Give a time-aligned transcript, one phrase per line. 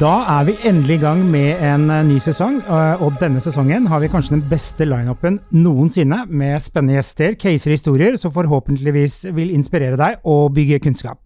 [0.00, 3.88] Da er vi endelig i gang med en eh, ny sesong, eh, og denne sesongen
[3.90, 9.26] har vi kanskje den beste lineupen noensinne, med spennende gjester, caser og historier som forhåpentligvis
[9.36, 11.18] vil inspirere deg og bygge kunnskap.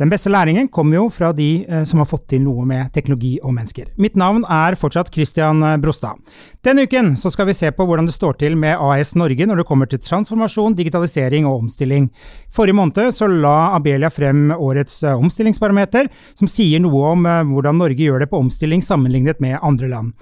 [0.00, 3.34] Den beste læringen kommer jo fra de eh, som har fått til noe med teknologi
[3.44, 3.90] og mennesker.
[4.00, 6.16] Mitt navn er fortsatt Christian eh, Brostad.
[6.64, 9.68] Denne uken skal vi se på hvordan det står til med AS Norge når det
[9.68, 12.08] kommer til transformasjon, digitalisering og omstilling.
[12.48, 13.12] Forrige måned
[13.44, 18.40] la Abelia frem årets eh, omstillingsbarometer, som sier noe om hvordan Norge gjør det på
[18.40, 20.14] omstilling sammenlignet med andre land.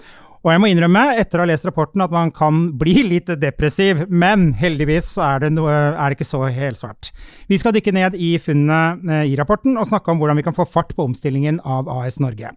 [0.44, 4.04] Og jeg må innrømme, etter å ha lest rapporten, at man kan bli litt depressiv,
[4.08, 7.10] men heldigvis er det, noe, er det ikke så helsvart.
[7.50, 10.56] Vi skal dykke ned i funnene eh, i rapporten og snakke om hvordan vi kan
[10.56, 12.54] få fart på omstillingen av AS Norge.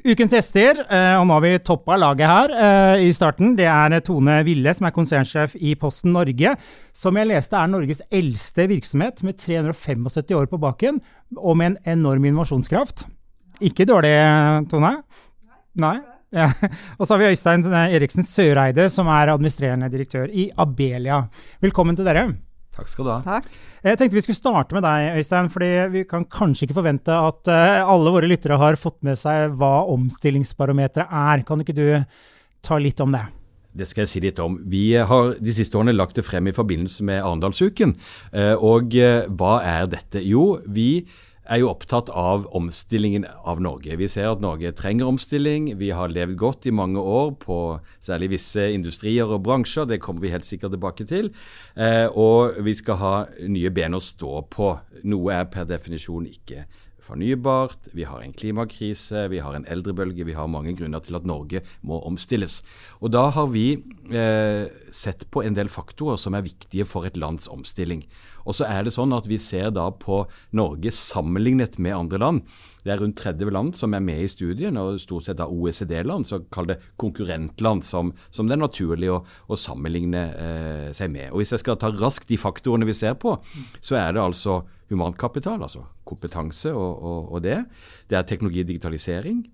[0.00, 3.98] Ukens gjester, eh, og nå har vi toppa laget her eh, i starten, det er
[4.04, 6.54] Tone Ville, som er konsernsjef i Posten Norge.
[6.96, 11.02] Som jeg leste er Norges eldste virksomhet, med 375 år på baken,
[11.36, 13.04] og med en enorm innovasjonskraft.
[13.60, 14.14] Ikke dårlig,
[14.72, 14.96] Tone?
[15.80, 15.98] Nei?
[16.34, 16.50] Ja.
[16.98, 21.24] Og så har vi Øystein Eriksen Søreide, som er administrerende direktør i Abelia.
[21.62, 22.28] Velkommen til dere.
[22.76, 23.18] Takk skal du ha.
[23.24, 23.48] Takk.
[23.84, 25.50] Jeg tenkte vi skulle starte med deg, Øystein.
[25.50, 29.56] fordi vi kan kanskje ikke forvente at uh, alle våre lyttere har fått med seg
[29.58, 31.44] hva omstillingsbarometeret er.
[31.48, 31.84] Kan ikke du
[32.64, 33.26] ta litt om det?
[33.70, 34.56] Det skal jeg si litt om.
[34.70, 37.92] Vi har de siste årene lagt det frem i forbindelse med Arendalsuken.
[38.34, 40.22] Eh, og eh, hva er dette?
[40.26, 41.04] Jo, vi
[41.50, 43.96] er jo opptatt av omstillingen av Norge.
[43.98, 45.72] Vi ser at Norge trenger omstilling.
[45.80, 47.56] Vi har levd godt i mange år på
[47.98, 49.88] særlig visse industrier og bransjer.
[49.90, 51.32] Det kommer vi helt sikkert tilbake til.
[51.74, 53.14] Eh, og vi skal ha
[53.50, 54.76] nye ben å stå på.
[55.10, 56.68] Noe er per definisjon ikke
[57.10, 61.26] fornybart, vi har en klimakrise, vi har en eldrebølge, vi har mange grunner til at
[61.28, 62.60] Norge må omstilles.
[63.00, 67.16] Og Da har vi eh, sett på en del faktorer som er viktige for et
[67.16, 68.04] lands omstilling.
[68.44, 70.24] Og så er det sånn at Vi ser da på
[70.56, 72.42] Norge sammenlignet med andre land.
[72.84, 76.26] Det er rundt 30 land som er med i studien, og stort sett av OECD-land,
[76.26, 81.28] så kall det konkurrentland, som, som, det er naturlig å, å sammenligne eh, seg med.
[81.30, 83.36] Og Hvis jeg skal ta raskt de faktorene vi ser på,
[83.84, 87.60] så er det altså humankapital, altså kompetanse og, og, og det.
[88.10, 89.44] Det er teknologi og digitalisering,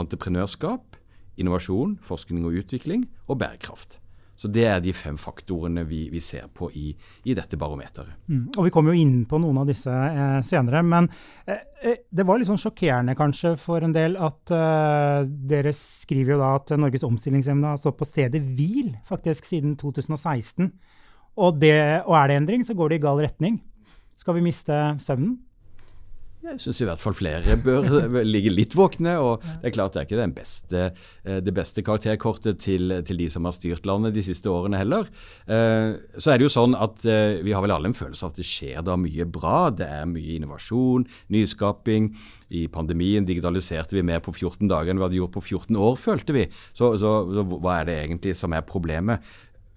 [0.00, 0.96] entreprenørskap,
[1.40, 4.00] innovasjon, forskning og utvikling og bærekraft.
[4.40, 6.94] Så Det er de fem faktorene vi, vi ser på i,
[7.28, 8.22] i dette barometeret.
[8.30, 10.80] Mm, og Vi kommer jo inn på noen av disse eh, senere.
[10.80, 11.10] Men
[11.44, 16.38] eh, eh, det var litt sånn sjokkerende kanskje for en del at eh, dere skriver
[16.38, 20.72] jo da at Norges omstillingsevne har stått på stedet hvil faktisk siden 2016.
[21.36, 21.76] Og, det,
[22.06, 23.60] og er det endring, så går det i gal retning.
[24.16, 25.36] Skal vi miste søvnen?
[26.40, 29.12] Jeg syns i hvert fall flere bør ligge litt våkne.
[29.20, 30.84] og Det er klart det er ikke beste,
[31.24, 35.10] eh, det beste karakterkortet til, til, de som har styrt landet de siste årene heller.
[35.44, 38.32] Eh, så er det jo sånn at eh, vi har vel alle en følelse av
[38.32, 39.68] at det skjer da mye bra.
[39.68, 42.08] Det er mye innovasjon, nyskaping.
[42.56, 46.00] I pandemien digitaliserte vi mer på 14 dager enn vi hadde gjort på 14 år,
[46.00, 46.48] følte vi.
[46.72, 49.20] Så, så, så hva er det egentlig som er problemet?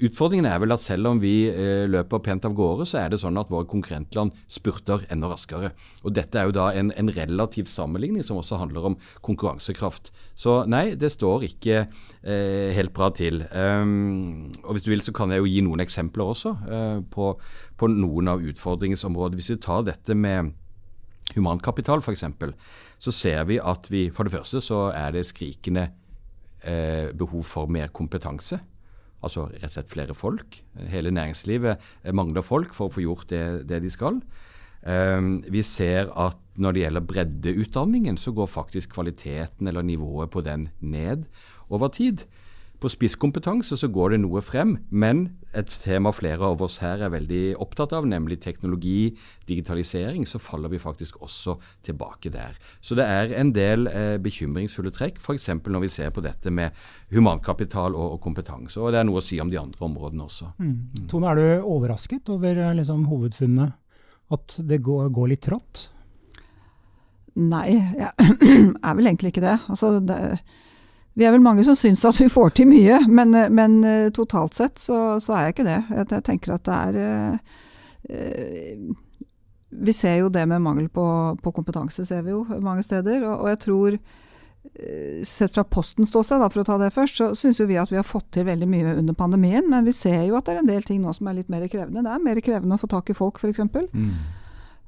[0.04, 3.22] Utfordringen er vel at selv om vi eh, løper pent av gårde, så er det
[3.22, 5.70] sånn at våre konkurrentland spurter enda raskere.
[6.04, 10.12] Og Dette er jo da en, en relativ sammenligning som også handler om konkurransekraft.
[10.36, 13.46] Så nei, det står ikke eh, helt bra til.
[13.54, 17.30] Um, og Hvis du vil så kan jeg jo gi noen eksempler også eh, på,
[17.80, 19.40] på, noen av utfordringsområdene.
[19.40, 20.52] Hvis vi tar dette med
[21.38, 22.28] humankapital f.eks.,
[23.00, 25.88] så ser vi at vi for det første så er det skrikende
[26.60, 28.60] eh, behov for mer kompetanse.
[29.24, 30.58] Altså rett og slett flere folk.
[30.92, 34.20] Hele næringslivet mangler folk for å få gjort det, det de skal.
[34.84, 40.44] Um, vi ser at når det gjelder breddeutdanningen, så går faktisk kvaliteten eller nivået på
[40.44, 41.24] den ned
[41.72, 42.26] over tid.
[42.84, 45.22] På spisskompetanse så går det noe frem, men
[45.56, 49.14] et tema flere av oss her er veldig opptatt av, nemlig teknologi,
[49.48, 51.56] digitalisering, så faller vi faktisk også
[51.88, 52.58] tilbake der.
[52.84, 55.48] Så det er en del eh, bekymringsfulle trekk, f.eks.
[55.64, 56.76] når vi ser på dette med
[57.16, 58.82] humankapital og, og, kompetanse.
[58.84, 60.50] Og det er noe å si om de andre områdene også.
[60.60, 60.76] Mm.
[60.76, 61.08] Mm.
[61.14, 63.70] Tone, er du overrasket over eh, liksom, hovedfunnene?
[64.36, 65.86] At det går, går litt trått?
[67.40, 68.12] Nei, jeg
[68.90, 69.58] er vel egentlig ikke det.
[69.72, 70.20] Altså, det
[71.14, 74.58] vi er vel mange som syns at vi får til mye, men, men eh, totalt
[74.58, 75.80] sett så, så, er jeg ikke det.
[76.00, 77.00] Jeg, tenker at det er
[78.10, 78.92] eh,
[79.86, 81.06] Vi ser jo det med mangel på,
[81.42, 83.22] på, kompetanse, ser vi jo mange steder.
[83.28, 84.00] Og, og jeg tror,
[84.74, 88.02] eh, sett fra Postens ståsted, for å ta det først, så syns vi at vi
[88.02, 89.70] har fått til veldig mye under pandemien.
[89.70, 91.68] Men vi ser jo at det er en del ting nå som er litt mer
[91.70, 92.02] krevende.
[92.02, 93.62] Det er mer krevende å få tak i folk, f.eks.
[93.94, 94.16] Mm.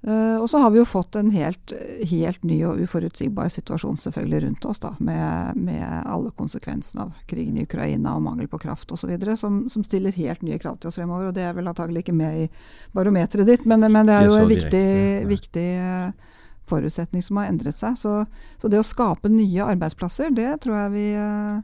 [0.06, 1.72] Uh, og så har vi jo fått en helt,
[2.06, 7.57] helt, ny og uforutsigbar situasjon selvfølgelig rundt oss, da, med, med alle konsekvensene av krigen
[7.57, 11.00] i Ukraina og mangel på kraft osv., som, som stiller helt nye krav til oss
[11.00, 11.31] fremover.
[11.31, 12.46] og Det er vel antagelig ikke med i
[12.94, 14.86] barometeret ditt, men, men det er jo en viktig,
[15.31, 16.38] viktig uh,
[16.69, 17.98] forutsetning som har endret seg.
[17.98, 18.19] Så,
[18.62, 21.63] så, det å skape nye arbeidsplasser, det tror jeg vi uh,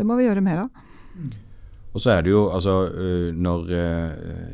[0.00, 0.86] Det må vi gjøre mer av.
[1.92, 2.88] Og så er det jo, altså
[3.36, 3.66] Når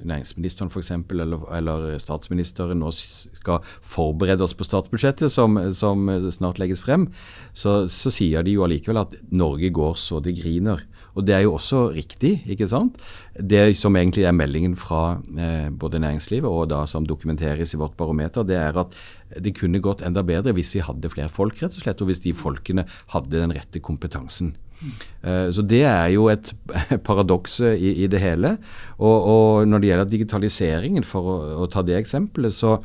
[0.08, 0.90] næringsministeren f.eks.
[0.90, 7.06] Eller, eller statsministeren nå skal forberede oss på statsbudsjettet, som, som snart legges frem,
[7.55, 10.82] så, så, sier de jo allikevel at Norge går så det griner.
[11.19, 12.99] Og det er jo også riktig, ikke sant.
[13.35, 17.96] Det som egentlig er meldingen fra eh, både næringslivet og da som dokumenteres i vårt
[17.99, 18.94] barometer, det er at
[19.43, 22.05] det kunne gått enda bedre hvis vi hadde flere folk, rett og slett.
[22.05, 24.55] Og hvis de folkene hadde den rette kompetansen.
[25.22, 26.52] Eh, så Det er jo et
[27.08, 28.56] paradoks i, i, det hele.
[28.98, 32.78] Og, og, når det gjelder digitaliseringen, for å, å, ta det eksempelet, så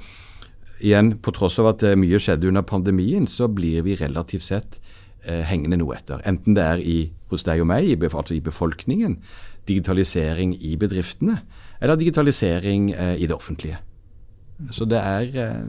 [0.84, 4.80] igjen, på tross av at mye skjedde under pandemien, så blir vi relativt sett
[5.26, 6.22] eh, hengende noe etter.
[6.28, 7.00] Enten det er i,
[7.32, 9.18] hos deg og meg, altså i befolkningen,
[9.70, 11.40] digitalisering i bedriftene,
[11.80, 13.80] eller digitalisering eh, i det offentlige.
[14.72, 15.62] Så det er, eh,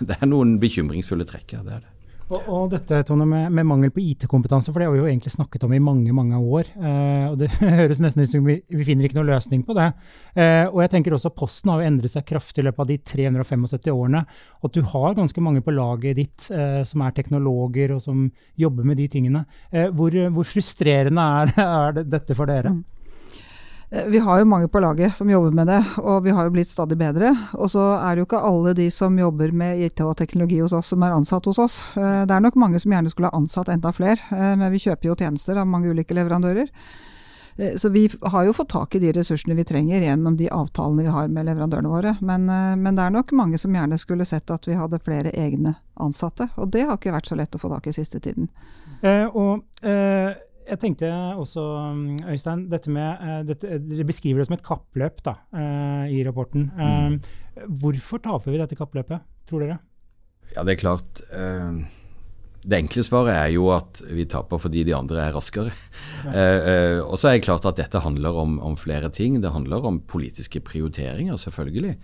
[0.08, 1.64] det er noen bekymringsfulle trekk her.
[1.66, 1.96] det er det.
[2.30, 5.32] Og, og, dette Tone, med, med mangel på IT-kompetanse, for det har vi jo egentlig
[5.34, 6.68] snakket om i mange mange år.
[6.78, 7.48] Eh, og Det
[7.80, 9.88] høres nesten ut som vi, vi finner ikke noen løsning på det.
[10.36, 12.98] Eh, og jeg tenker også Posten har jo endret seg kraftig i løpet av de
[13.12, 14.22] 375 årene.
[14.62, 18.28] At du har ganske mange på laget ditt eh, som er teknologer og som
[18.60, 19.44] jobber med de tingene.
[19.72, 22.76] Eh, hvor, hvor, frustrerende er, er dette for dere?
[22.76, 22.84] Mm.
[23.90, 26.54] Eh, vi har jo mange på laget som jobber med det, og vi har jo
[26.54, 27.34] blitt stadig bedre.
[27.58, 30.74] Og så er det jo ikke alle de som jobber med IT og teknologi hos
[30.76, 31.82] oss, som er ansatt hos oss.
[31.96, 34.82] Eh, det er nok mange som gjerne skulle ha ansatt enda flere, eh, men vi
[34.86, 36.70] kjøper jo tjenester av mange ulike leverandører.
[37.76, 41.12] Så vi har jo fått tak i de ressursene vi trenger gjennom de avtalene vi
[41.12, 42.14] har med leverandørene våre.
[42.24, 45.74] Men, men, det er nok mange som gjerne skulle sett at vi hadde flere egne
[46.00, 46.46] ansatte.
[46.56, 48.48] Og det har ikke vært så lett å få tak i siste tiden.
[49.02, 50.38] Eh, og eh
[50.70, 51.62] jeg tenkte også,
[52.30, 56.68] Øystein, dette med, uh, dette, Dere beskriver det som et kappløp da, uh, i rapporten.
[56.76, 57.18] Mm.
[57.82, 59.80] Hvorfor taper vi dette kappløpet, tror dere?
[60.54, 61.20] Ja, Det er klart.
[62.60, 65.70] det enkle svaret er jo at vi taper fordi de andre er raskere.
[66.24, 67.00] Ja.
[67.06, 69.40] og så er det klart at dette handler om, om, flere ting.
[69.40, 71.96] Det handler om politiske prioriteringer, selvfølgelig.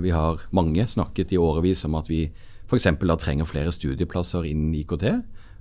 [0.00, 2.30] vi har mange snakket i årevis om at vi
[2.68, 2.86] f.eks.
[3.18, 5.04] trenger flere studieplasser innen IKT.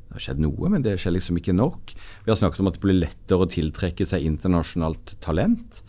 [0.08, 1.96] Det har skjedd noe, men det skjer liksom ikke nok.
[2.26, 5.82] Vi har snakket om at det blir lettere å tiltrekke seg internasjonalt talent.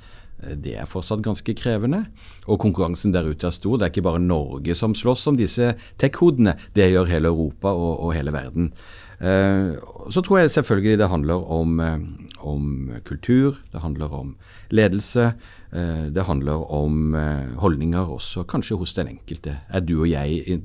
[0.42, 2.04] Eh, det er fortsatt ganske krevende.
[2.48, 3.78] Og konkurransen der ute er stor.
[3.78, 7.92] Det er ikke bare Norge som slåss om disse tech-hodene, det gjør hele Europa og,
[8.06, 8.72] og hele verden.
[9.20, 9.74] Eh,
[10.10, 11.98] så tror jeg selvfølgelig det handler om, eh,
[12.44, 14.34] om kultur, det handler om
[14.74, 15.32] ledelse.
[15.74, 19.58] Eh, det handler om eh, holdninger også, kanskje hos den enkelte.
[19.68, 20.60] Er du og jeg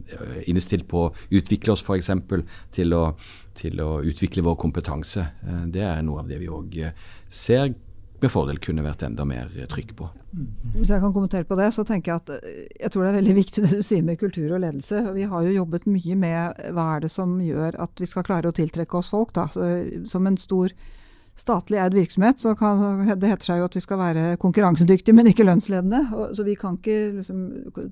[0.49, 2.11] innstilt på å utvikle oss f.eks.
[2.75, 2.95] Til,
[3.57, 5.25] til å utvikle vår kompetanse?
[5.71, 6.81] Det er noe av det vi òg
[7.27, 7.71] ser
[8.19, 10.09] med fordel kunne vært enda mer trykk på.
[10.75, 12.49] Hvis jeg kan kommentere på det, så tenker jeg at
[12.83, 15.01] jeg tror det er veldig viktig det du sier med kultur og ledelse.
[15.15, 18.51] Vi har jo jobbet mye med hva er det som gjør at vi skal klare
[18.51, 19.33] å tiltrekke oss folk.
[19.37, 19.47] Da.
[20.09, 20.75] Som en stor
[21.39, 25.31] statlig eid virksomhet, så kan, det heter seg jo at vi skal være konkurransedyktige, men
[25.31, 26.03] ikke lønnsledende.
[26.17, 27.41] Og, så vi kan ikke liksom,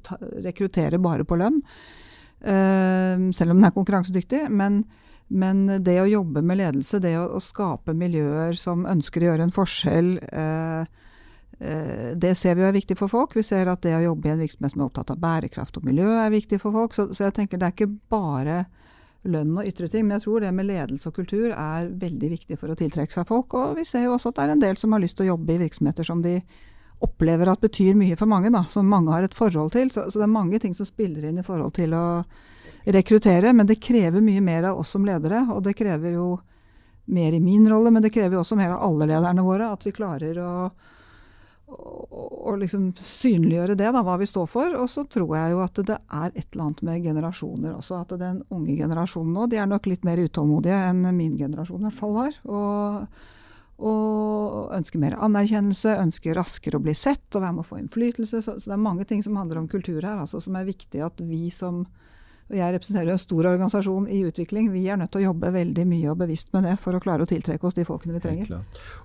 [0.06, 1.62] ta, rekruttere bare på lønn,
[2.44, 4.46] uh, selv om den er konkurransedyktig.
[4.52, 4.82] Men,
[5.28, 9.48] men, det å jobbe med ledelse, det å, å, skape miljøer som ønsker å gjøre
[9.48, 10.84] en forskjell, uh,
[11.62, 13.38] uh, det ser vi er viktig for folk.
[13.38, 15.88] Vi ser at det å jobbe i en virksomhet som er opptatt av bærekraft og
[15.88, 16.98] miljø, er viktig for folk.
[16.98, 18.66] Så, så jeg tenker det er ikke bare
[19.26, 20.06] lønn og ytre ting.
[20.06, 23.28] Men jeg tror det med ledelse og kultur er veldig viktig for å tiltrekke seg
[23.30, 23.56] folk.
[23.58, 25.34] Og vi ser jo også at det er en del som har lyst til å
[25.36, 26.40] jobbe i virksomheter som de
[27.04, 29.92] opplever at betyr mye for mange, da, som mange har et forhold til.
[29.94, 32.06] Så, så, det er mange ting som spiller inn i forhold til å
[32.86, 33.54] rekruttere.
[33.54, 36.36] Men det krever mye mer av oss som ledere, og det krever jo
[37.08, 39.70] mer i min rolle, men det krever jo også mer av alle lederne våre.
[39.72, 40.54] At vi klarer å
[41.68, 44.76] og, liksom synliggjøre det, da, hva vi står for.
[44.80, 48.02] Og så tror jeg jo at det er et eller annet med generasjoner også.
[48.04, 51.90] At den unge generasjonen nå, de er nok litt mer utålmodige enn min generasjon i
[51.90, 52.40] hvert fall var.
[52.48, 53.22] Og,
[53.92, 58.42] og ønsker mer anerkjennelse, ønsker raskere å bli sett og være med å få innflytelse.
[58.42, 61.04] Så, så det er mange ting som handler om kultur her, altså, som er viktig
[61.04, 61.84] at vi som
[62.48, 64.70] og jeg representerer en stor organisasjon i utvikling.
[64.72, 67.26] Vi er nødt til å jobbe veldig mye og bevisst med det for å klare
[67.26, 68.54] å tiltrekke oss de folkene vi trenger.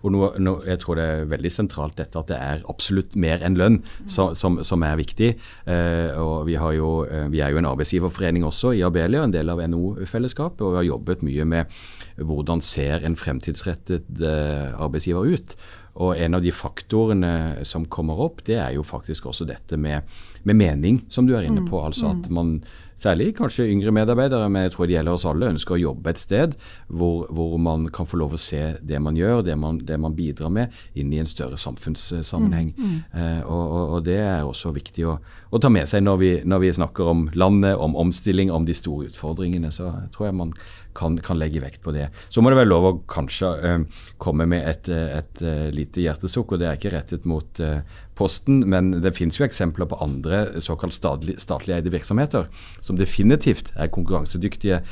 [0.03, 3.43] Og nå, nå, Jeg tror det er veldig sentralt dette at det er absolutt mer
[3.43, 5.33] enn lønn som, som, som er viktig.
[5.67, 9.51] Eh, og vi, jo, eh, vi, er jo en arbeidsgiverforening også i Abelia, en del
[9.51, 10.63] av NHO-fellesskapet.
[10.63, 11.83] Og vi har jobbet mye med
[12.23, 15.57] hvordan ser en fremtidsrettet eh, arbeidsgiver ut.
[16.01, 20.07] Og en av de faktorene som kommer opp, det er jo faktisk også dette med,
[20.49, 21.83] med mening, som du er inne på.
[21.85, 22.61] Altså at man
[23.03, 26.21] særlig kanskje yngre medarbeidere, men jeg tror det gjelder oss alle, ønsker å jobbe et
[26.21, 26.57] sted
[26.87, 30.15] hvor, hvor man kan få lov å se det man gjør, det man, det man
[30.17, 32.73] bidrar med, inn i en større samfunnssammenheng.
[32.77, 33.01] Mm, mm.
[33.13, 35.17] Eh, og, og, og, det er også viktig å,
[35.51, 38.77] å ta med seg når vi, når vi, snakker om landet, om omstilling, om de
[38.77, 39.73] store utfordringene.
[39.75, 40.55] Så tror jeg man
[40.97, 42.09] kan, kan, legge vekt på det.
[42.33, 46.03] Så må det være lov å kanskje eh, komme med et, et, et uh, lite
[46.05, 47.81] hjertesukk, og det er ikke rettet mot uh,
[48.19, 52.49] Posten, men det finnes jo eksempler på andre såkalt statlig, statlig eide virksomheter
[52.85, 54.83] som definitivt er konkurransedyktige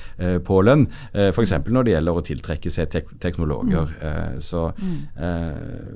[0.46, 1.52] på lønn, eh, f.eks.
[1.66, 3.90] når det gjelder å tiltrekke seg tek teknologer.
[4.00, 4.40] Mm.
[4.40, 4.96] så mm.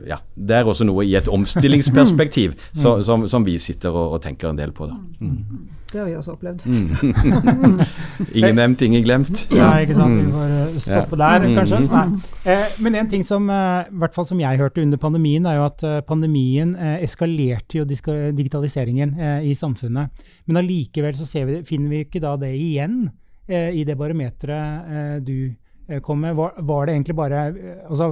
[0.08, 2.80] ja, det er også noe i et omstillingsperspektiv mm.
[2.80, 4.88] så, som, som, vi sitter og, og, tenker en del på.
[4.90, 4.98] da.
[5.20, 5.68] Mm.
[5.92, 6.64] Det har vi også opplevd.
[6.66, 7.80] Mm.
[8.38, 9.44] ingen nevnt, ingen glemt.
[9.54, 10.18] Ja, ikke sant.
[10.18, 11.56] Vi får eh, stoppe der, mm.
[11.58, 11.80] kanskje.
[11.86, 12.04] Nei.
[12.50, 15.68] Eh, men en ting som, i hvert fall som jeg hørte under pandemien, er jo
[15.68, 16.74] at pandemien
[17.14, 19.14] eskalerte jo digitaliseringen
[19.46, 20.24] i samfunnet.
[20.44, 23.06] Men allikevel så vi, finner vi ikke da det igjen
[23.48, 25.54] i det barometeret du
[26.02, 26.34] kom med.
[26.34, 27.46] Var, var det egentlig bare
[27.86, 28.10] altså,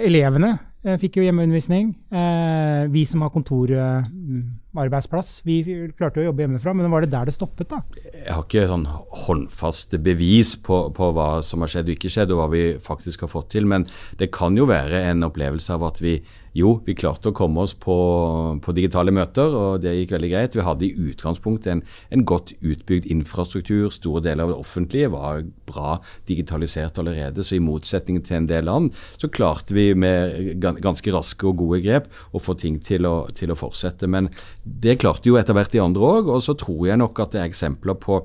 [0.00, 0.54] Elevene
[0.86, 1.92] eh, fikk jo hjemmeundervisning.
[2.12, 3.32] Eh, vi som har
[4.72, 5.62] kontorarbeidsplass, vi
[5.96, 6.74] klarte å jobbe hjemmefra.
[6.74, 7.82] Men var det der det stoppet, da?
[8.12, 8.86] Jeg har ikke sånn
[9.26, 13.26] håndfaste bevis på, på, hva som har skjedd og ikke skjedd, og hva vi faktisk
[13.26, 13.68] har fått til.
[13.68, 13.86] Men
[14.18, 16.20] det kan jo være en opplevelse av at vi
[16.52, 17.94] jo, vi klarte å komme oss på,
[18.60, 20.56] på, digitale møter, og det gikk veldig greit.
[20.56, 21.80] Vi hadde i utgangspunktet en,
[22.12, 23.88] en, godt utbygd infrastruktur.
[23.94, 25.96] Store deler av det offentlige var bra
[26.28, 27.44] digitalisert allerede.
[27.44, 31.80] Så i motsetning til en del land, så klarte vi med ganske raske og gode
[31.86, 34.10] grep å få ting til å, til å fortsette.
[34.12, 34.28] Men
[34.64, 37.42] det klarte jo etter hvert de andre òg, og så tror jeg nok at det
[37.42, 38.20] er eksempler på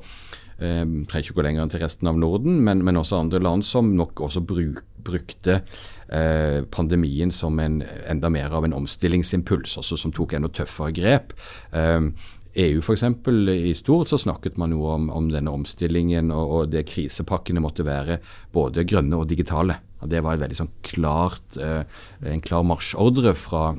[0.60, 3.66] eh, trenger ikke gå lenger enn til resten av Norden, men, men også andre land
[3.66, 5.62] som nok også bruk, brukte
[6.08, 11.34] Eh, pandemien som en, enda mer av en omstillingsimpuls, også som tok enda tøffere grep.
[11.76, 12.08] EU
[12.56, 13.04] eh, e f.eks.
[13.52, 17.84] i stort så snakket man jo om, om denne omstillingen og, og det krisepakkene måtte
[17.86, 18.22] være
[18.56, 19.82] både grønne og digitale.
[20.00, 21.84] Og det var veldig sånn klart, eh,
[22.24, 23.74] en klar marsjordre fra,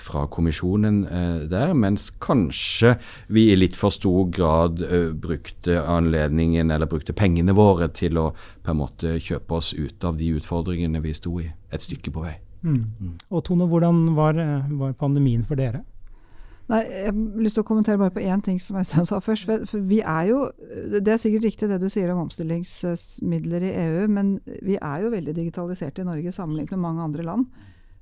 [0.00, 1.02] fra kommisjonen
[1.50, 2.94] der, mens kanskje
[3.28, 4.82] vi i litt for stor grad
[5.20, 8.30] brukte anledningen eller brukte pengene våre til å
[8.64, 12.24] på en måte kjøpe oss ut av de utfordringene vi sto i, et stykke på
[12.24, 12.36] vei.
[12.62, 12.84] Mm.
[13.00, 13.14] Mm.
[13.30, 14.36] Og Tone, hvordan var,
[14.78, 15.82] var, pandemien for dere?
[16.70, 19.48] Nei, Jeg har lyst til å kommentere bare på én ting som Øystein sa først.
[19.66, 20.50] For vi er jo,
[21.00, 25.10] Det er sikkert riktig det du sier om omstillingsmidler i EU, men vi er jo
[25.10, 27.46] veldig digitalisert i Norge sammenlignet med mange andre land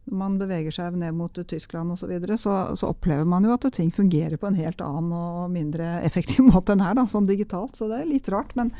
[0.09, 3.55] når man beveger seg ned mot Tyskland osv., så, videre, så så opplever man jo
[3.55, 7.29] at ting fungerer på en helt annen og mindre effektiv måte enn her, da, sånn
[7.29, 7.77] digitalt.
[7.79, 8.55] Så det er litt rart.
[8.59, 8.73] Men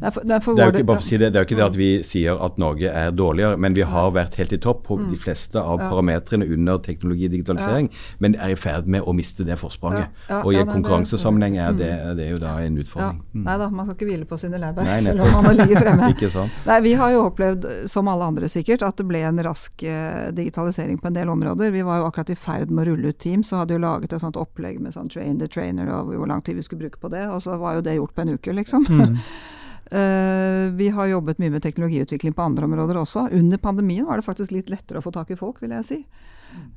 [0.00, 2.40] Derfor, derfor det, er ikke, si det, det, er jo ikke det at vi sier
[2.42, 5.06] at Norge er dårligere, men vi har vært helt i topp på mm.
[5.12, 5.88] de fleste av ja.
[5.92, 8.16] parametrene under teknologi og digitalisering, ja.
[8.24, 10.10] men er i ferd med å miste det forspranget.
[10.28, 10.40] Ja.
[10.42, 12.16] og i en konkurransesammenheng er det, mm.
[12.18, 13.20] det, er jo da en utfordring.
[13.32, 13.44] Mm.
[13.46, 16.10] Nei da, man skal ikke hvile på sine laurbær selv om man ligger fremme.
[16.14, 16.60] ikke sant?
[16.68, 20.28] Nei, Vi har jo opplevd, som alle andre sikkert, at det ble en rask eh,
[20.36, 21.72] digitalisering på en del områder.
[21.74, 24.14] Vi var jo akkurat i ferd med å rulle ut Teams og hadde jo laget
[24.14, 27.00] et sånt opplegg med sånn train the trainer og hvor lang tid vi skulle bruke
[27.00, 28.88] på det, og så var jo det gjort på en uke, liksom.
[28.88, 29.18] Mm.
[29.92, 33.28] Uh, vi har jobbet mye med teknologiutvikling på andre områder også.
[33.36, 35.98] Under pandemien var det faktisk litt lettere å få tak i folk, vil jeg si.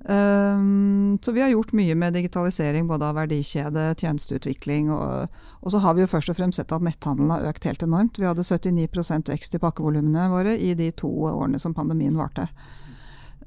[0.10, 5.28] Um, så vi har gjort mye med digitalisering både av verdikjede, tjenesteutvikling og,
[5.62, 8.20] og, så har vi jo først og fremst sett at netthandelen har økt helt enormt.
[8.20, 12.50] Vi hadde 79% vekst i pakkevolumene våre i de to årene som pandemien varte.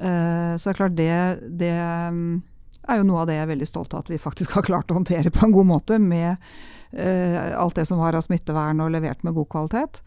[0.01, 1.15] Uh, så det er klart det,
[1.61, 4.69] det er jo noe av det jeg er veldig stolt av at vi faktisk har
[4.71, 8.83] klart å håndtere på en god måte med Eh, alt det som var av smittevern
[8.83, 10.01] og levert med god kvalitet.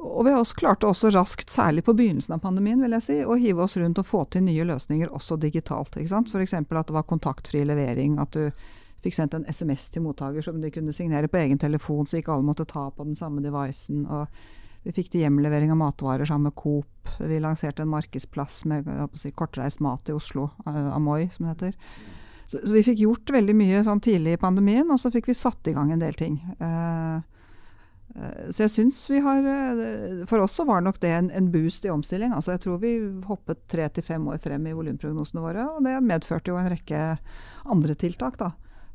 [0.00, 3.16] Og vi har også klart også raskt, særlig på begynnelsen av pandemien, vil jeg si,
[3.20, 5.96] å hive oss rundt og få til nye løsninger også digitalt.
[5.96, 6.14] F.eks.
[6.56, 8.16] at det var kontaktfri levering.
[8.22, 8.48] At du
[9.04, 12.32] fikk sendt en SMS til mottaker som de kunne signere på egen telefon, så ikke
[12.32, 14.06] alle måtte ta på den samme devicen.
[14.06, 14.28] og
[14.82, 17.10] vi fikk til hjemlevering av matvarer sammen med Coop.
[17.20, 18.88] Vi lanserte en markedsplass med
[19.20, 21.74] si, kortreist mat i Oslo, uh, Amoy som det heter.
[22.50, 25.38] Så, så, vi fikk gjort veldig mye sånn tidlig i pandemien, og så fikk vi
[25.38, 26.40] satt i gang en del ting.
[26.58, 27.22] Uh,
[28.50, 31.84] så jeg syns vi har uh, For oss så var nok det en, en boost
[31.86, 32.32] i omstilling.
[32.34, 32.96] Altså jeg tror vi
[33.28, 37.04] hoppet tre til fem år frem i volumprognosene våre, og det medførte jo en rekke
[37.70, 38.50] andre tiltak, da.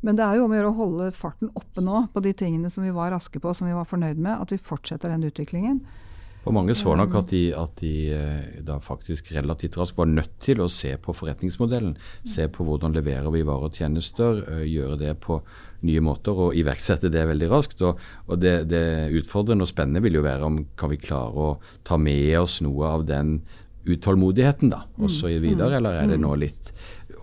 [0.05, 2.69] Men det er jo om å gjøre å holde farten oppe nå på de tingene
[2.69, 4.35] som vi var raske på, som vi var fornøyd med.
[4.35, 5.79] At vi fortsetter den utviklingen.
[6.45, 10.35] For mange så nok at de, at de eh, da faktisk relativt raskt var nødt
[10.43, 11.95] til å se på forretningsmodellen.
[12.29, 15.39] Se på hvordan leverer vi varer og tjenester, eh, gjøre det på
[15.89, 17.81] nye måter og iverksette det veldig raskt.
[17.81, 17.97] Og,
[18.29, 18.83] og det, det,
[19.17, 21.49] utfordrende og spennende vil jo være om kan vi klare å
[21.87, 23.39] ta med oss noe av den
[23.89, 25.79] utålmodigheten, da, også videre, mm.
[25.79, 26.71] eller er det nå litt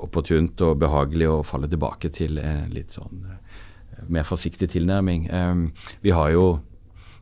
[0.03, 2.39] opportunt og behagelig å falle tilbake til
[2.71, 3.25] litt sånn
[4.11, 5.27] mer forsiktig tilnærming?
[6.07, 6.47] Vi har jo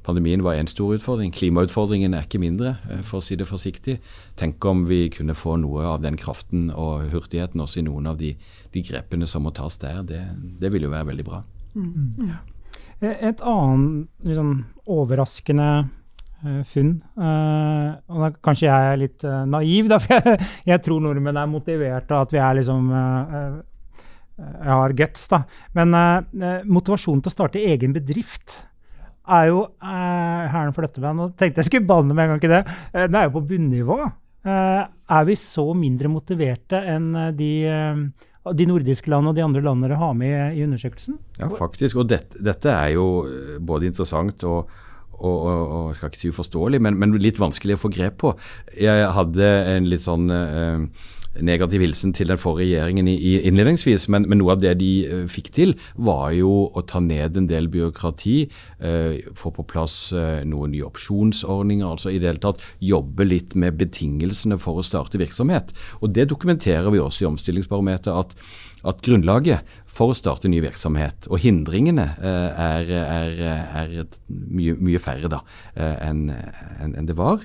[0.02, 1.33] Pandemien var en stor utfordring.
[1.33, 3.99] Klimautfordringen er ikke mindre, eh, for å si det forsiktig.
[4.40, 8.16] Tenk om vi kunne få noe av den kraften og hurtigheten også i noen av
[8.21, 8.35] de,
[8.73, 10.02] de grepene som må tas der.
[10.02, 10.23] Det,
[10.61, 11.42] det vil jo være veldig bra.
[11.75, 12.30] Mm.
[12.30, 12.40] Ja.
[13.00, 14.54] Eh, et annet liksom,
[14.90, 15.69] overraskende
[16.45, 20.83] uh, funn, uh, og da kanskje jeg er litt uh, naiv, da, for jeg, jeg,
[20.85, 22.95] tror nordmenn er motiverte, og at vi er liksom
[24.40, 25.42] jeg har guts, da.
[25.76, 25.92] Men
[26.64, 28.54] motivasjonen til å starte egen bedrift
[29.28, 31.18] er jo uh, hæren flytter meg.
[31.18, 32.64] Nå tenkte jeg skulle banne med en gang ikke det.
[32.94, 33.98] Eh, det er jo på bunnivå.
[34.40, 34.82] Eh,
[35.16, 39.90] er vi så mindre motiverte enn de, uh, de nordiske landene og de andre landene
[39.90, 41.20] dere har med i, undersøkelsen?
[41.40, 42.00] Ja, faktisk.
[42.00, 43.06] Og dette, dette er jo
[43.60, 44.72] både interessant og,
[45.20, 48.34] og, og, og skal ikke si uforståelig, men, men, litt vanskelig å få grep på.
[48.80, 50.32] Jeg hadde en litt sånn
[51.38, 55.25] negativ hilsen til den forrige regjeringen i, innledningsvis, men, men, noe av det de uh,
[55.30, 58.37] fikk til, var jo å ta ned en del byråkrati,
[58.82, 63.54] uh, få på plass uh, noen nye opsjonsordninger, altså i det hele tatt jobbe litt
[63.58, 65.75] med betingelsene for å starte virksomhet.
[66.00, 68.10] Og Det dokumenterer vi også i Omstillingsbarometeret.
[68.10, 73.34] at at grunnlaget for å starte ny virksomhet og hindringene er, er,
[73.76, 73.90] er
[74.26, 75.42] mye, mye, færre da
[75.76, 77.44] enn en, en det var.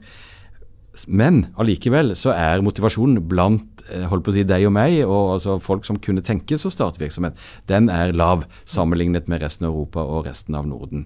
[1.07, 5.35] Men allikevel så er motivasjonen blant eh, holdt på å si deg og meg, og
[5.37, 7.37] altså folk som kunne tenkes å starte virksomhet,
[7.71, 11.05] den er lav sammenlignet med resten av Europa og resten av Norden.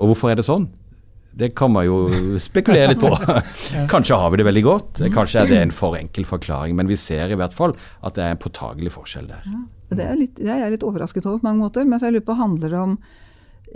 [0.00, 0.68] Og hvorfor er det sånn?
[1.32, 1.98] Det kan man jo
[2.48, 3.12] spekulere litt på.
[3.92, 6.76] Kanskje har vi det veldig godt, kanskje er det en for enkel forklaring.
[6.76, 9.46] Men vi ser i hvert fall at det er en påtagelig forskjell der.
[9.92, 11.88] Det er, litt, det er jeg litt overrasket over på mange måter.
[11.88, 12.96] Men jeg lurer på, handler det om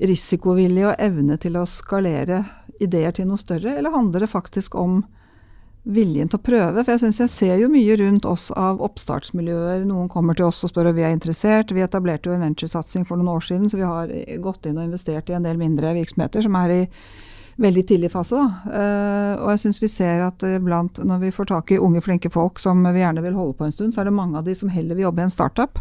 [0.02, 2.44] risikovilje og evne til å skalere
[2.82, 5.00] ideer til noe større, eller handler det faktisk om
[5.86, 6.82] viljen til å prøve?
[6.82, 9.84] For jeg syns jeg ser jo mye rundt oss av oppstartsmiljøer.
[9.86, 11.72] Noen kommer til oss og spør om vi er interessert.
[11.72, 14.12] Vi etablerte jo en venturesatsing for noen år siden, så vi har
[14.42, 16.82] gått inn og investert i en del mindre virksomheter som er i
[17.56, 18.36] veldig tidlig fase.
[18.36, 18.80] Da.
[19.40, 22.60] og jeg syns vi ser at blant, når vi får tak i unge, flinke folk
[22.60, 24.68] som vi gjerne vil holde på en stund, så er det mange av de som
[24.68, 25.80] heller vil jobbe i en startup.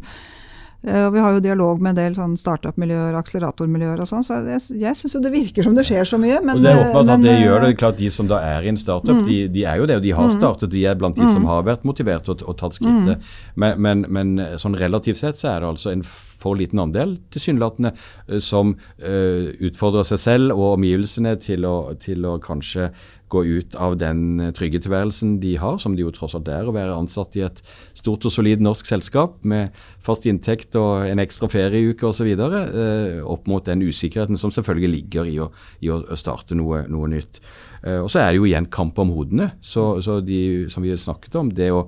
[0.86, 4.42] Uh, og vi har jo dialog med en del sånn startup-miljøer, akseleratormiljøer og sånn, så
[4.46, 6.42] jeg, jeg syns jo det virker som det skjer så mye.
[6.44, 7.72] Men, og det er åpenbart at det eh, gjør det.
[7.80, 9.26] klart De som da er i en startup, mm.
[9.30, 10.36] de, de, er jo det, og de har mm.
[10.38, 10.74] startet.
[10.76, 11.34] De er blant de mm.
[11.34, 13.18] som har vært motivert og, og tatt skrittet.
[13.18, 13.34] Mm.
[13.64, 16.06] Men, men, men, sånn relativt sett så er det altså en
[16.46, 17.92] for liten andel tilsynelatende
[18.28, 22.92] eh, som uh, utfordrer seg selv og omgivelsene til å, til å kanskje
[23.32, 26.68] gå ut av den eh, trygge tilværelsen de har, som de jo tross alt er,
[26.68, 27.62] å være ansatt i et
[27.98, 33.50] stort og solid norsk selskap med fast inntekt og en ekstra ferieuke osv., eh, opp
[33.52, 35.50] mot den usikkerheten som selvfølgelig ligger i å,
[35.82, 37.42] i å starte noe, noe nytt.
[37.86, 39.54] Eh, og så er det jo igjen kamp om hodene.
[39.62, 41.88] Så, så de, som vi snakket om, det å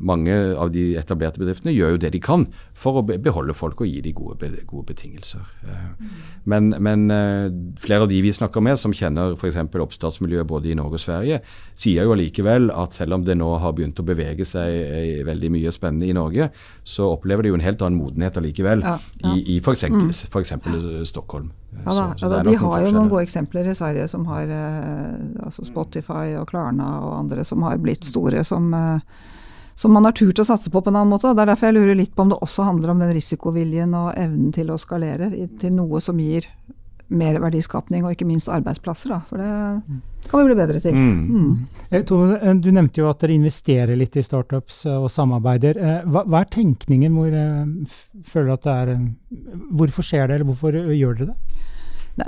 [0.00, 2.46] mange av de etablerte bedriftene gjør jo det de kan
[2.76, 5.44] for å beholde folk og gi de gode, gode betingelser.
[5.68, 6.06] Eh,
[6.50, 7.50] men, men, eh,
[7.82, 9.58] flere av de vi snakker med, som kjenner f.eks.
[9.60, 11.40] oppstartsmiljøet både i Norge og Sverige,
[11.78, 15.74] sier jo allikevel at selv om det nå har begynt å bevege seg veldig mye
[15.76, 16.50] spennende i Norge,
[16.84, 19.34] så opplever de jo en helt annen modenhet allikevel ja, ja.
[19.34, 19.86] i, i f.eks.
[19.90, 21.04] Mm.
[21.06, 21.50] Stockholm.
[21.84, 24.48] Ja, da, så, så ja, de har jo noen gode eksempler i Sverige som har
[25.44, 28.72] altså Spotify og Klarna og andre som har blitt store som
[29.80, 31.30] som man har turt å satse på på en annen måte.
[31.32, 34.10] Det er derfor jeg lurer litt på om det også handler om den risikoviljen og
[34.12, 36.48] evnen til å skalere til noe som gir
[37.10, 39.14] mer verdiskapning og ikke minst arbeidsplasser.
[39.14, 39.20] Da.
[39.30, 40.94] For det kan vi bli bedre til.
[40.94, 41.22] Mm.
[41.30, 41.80] Mm.
[41.88, 45.80] Eh, Tone, eh, du nevnte jo at dere investerer litt i startups eh, og samarbeider.
[46.06, 47.16] Hva, hva er tenkningen?
[47.16, 47.40] Hvor,
[48.34, 48.94] føler at det er,
[49.80, 51.66] hvorfor skjer det, eller hvorfor gjør dere det?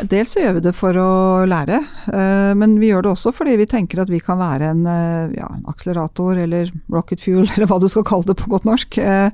[0.08, 1.10] Dels gjør vi det for å
[1.48, 1.80] lære,
[2.12, 5.34] eh, men vi gjør det også fordi vi tenker at vi kan være en eh,
[5.38, 8.98] ja, akselerator eller rocket fuel, eller hva du skal kalle det på godt norsk.
[9.02, 9.28] Eh,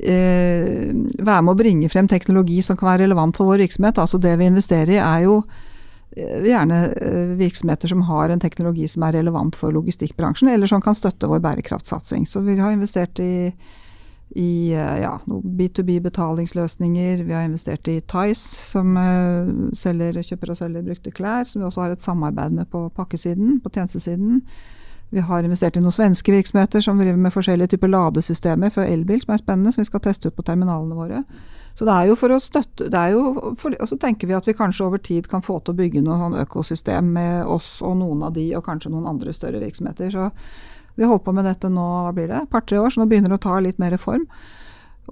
[0.00, 3.98] være med å bringe frem teknologi som kan være relevant for vår virksomhet.
[3.98, 5.42] Altså Det vi investerer i er jo
[6.10, 6.78] gjerne
[7.38, 11.42] virksomheter som har en teknologi som er relevant for logistikkbransjen, eller som kan støtte vår
[11.44, 12.24] bærekraftsatsing.
[12.26, 13.52] Så vi har investert i
[14.38, 17.24] i eh, ja, B2B-betalingsløsninger.
[17.24, 21.48] Vi har investert i Tice, som uh, selger, kjøper og selger brukte klær.
[21.48, 24.42] Som vi også har et samarbeid med på pakkesiden, på tjenestesiden.
[25.10, 29.18] Vi har investert i noen svenske virksomheter som driver med forskjellige typer ladesystemer for elbil,
[29.24, 31.24] som er spennende, som vi skal teste ut på terminalene våre.
[31.74, 32.90] Så det er jo for å støtte
[33.58, 36.02] for, Og så tenker vi at vi kanskje over tid kan få til å bygge
[36.02, 40.10] noe sånn økosystem med oss og noen av de, og kanskje noen andre større virksomheter.
[40.10, 40.30] Så
[41.00, 43.06] vi har holdt på med dette nå, hva blir det, et par-tre år, så nå
[43.08, 44.26] begynner det å ta litt mer form.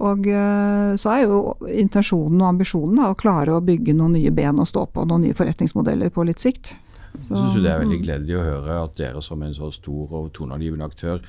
[0.05, 4.29] Og eh, så er jo intensjonen og ambisjonen da, å klare å bygge noen nye
[4.31, 6.75] ben å stå på, noen nye forretningsmodeller på litt sikt.
[7.17, 10.13] Så, jeg synes det er veldig gledelig å høre at dere som en så stor
[10.13, 11.25] og toneangivende aktør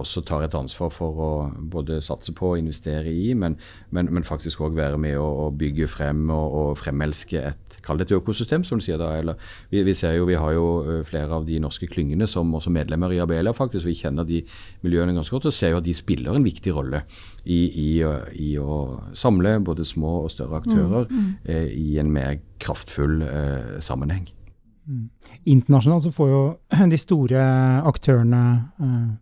[0.00, 1.30] også tar et ansvar for å
[1.70, 3.56] både satse på og investere i, men,
[3.94, 8.08] men, men faktisk òg være med å, bygge frem og, og fremelske et kall det
[8.08, 9.10] et økosystem, som du sier da.
[9.20, 9.36] eller
[9.70, 13.12] vi, vi, ser jo, vi har jo flere av de norske klyngene som også medlemmer
[13.12, 13.84] i Abelia, faktisk.
[13.86, 14.40] Vi kjenner de
[14.82, 17.04] miljøene ganske godt og ser jo at de spiller en viktig rolle
[17.44, 17.90] i, i,
[18.40, 18.78] i å
[19.12, 21.34] samle både små og større aktører mm, mm.
[21.44, 24.30] Eh, i en mer kraftfull eh, sammenheng.
[24.88, 25.08] Mm.
[25.48, 26.42] Internasjonalt så får jo
[26.92, 27.44] de store
[27.88, 28.44] aktørene
[28.80, 29.12] eh,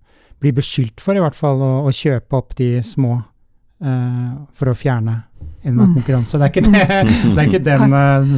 [0.42, 4.76] blir beskyldt for, i hvert fall, å, å kjøpe opp de små uh, for å
[4.76, 5.22] fjerne
[5.62, 5.94] enhver mm.
[5.98, 6.38] konkurranse.
[6.38, 6.86] Det er ikke, det,
[7.34, 8.32] det er ikke den uh,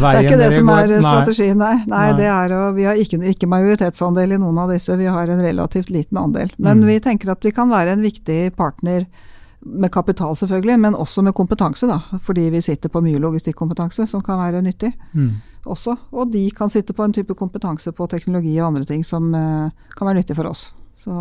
[0.00, 1.74] Det er ikke det som er strategien, nei.
[1.84, 2.12] nei, nei.
[2.20, 5.92] Det er vi har ikke, ikke, majoritetsandel i noen av disse, vi har en relativt
[5.92, 6.52] liten andel.
[6.58, 6.88] Men mm.
[6.88, 9.06] vi tenker at vi kan være en viktig partner
[9.60, 11.86] med kapital selvfølgelig, men også med kompetanse.
[11.86, 15.30] da, Fordi vi sitter på mye logistikkompetanse som kan være nyttig mm.
[15.68, 15.96] også.
[16.16, 19.68] Og de kan sitte på en type kompetanse på teknologi og andre ting som uh,
[19.96, 20.70] kan være nyttig for oss.
[21.00, 21.14] Så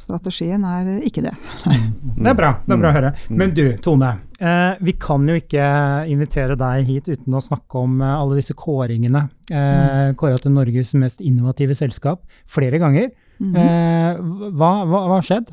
[0.00, 1.34] strategien er ikke det.
[2.22, 3.10] det er bra det er bra å høre.
[3.28, 4.14] Men du, Tone.
[4.40, 5.66] Eh, vi kan jo ikke
[6.12, 9.26] invitere deg hit uten å snakke om eh, alle disse kåringene.
[9.52, 13.12] Eh, Kåra til Norges mest innovative selskap flere ganger.
[13.36, 13.54] Mm.
[13.60, 14.72] Eh, hva
[15.12, 15.52] har skjedd?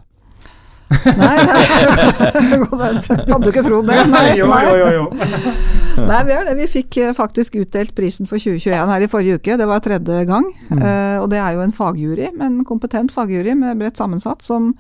[1.17, 1.37] Nei,
[3.33, 3.99] hadde du ikke trodd det?
[4.11, 5.05] Nei, jo, jo, jo, jo.
[6.03, 6.55] Nei, vi, det.
[6.57, 9.57] vi fikk eh, faktisk utdelt prisen for 2021 her i forrige uke.
[9.59, 10.47] Det var tredje gang.
[10.69, 10.79] Mm.
[10.79, 14.71] Uh, og det er jo en fagjury, en kompetent fagjury med bredt sammensatt, som,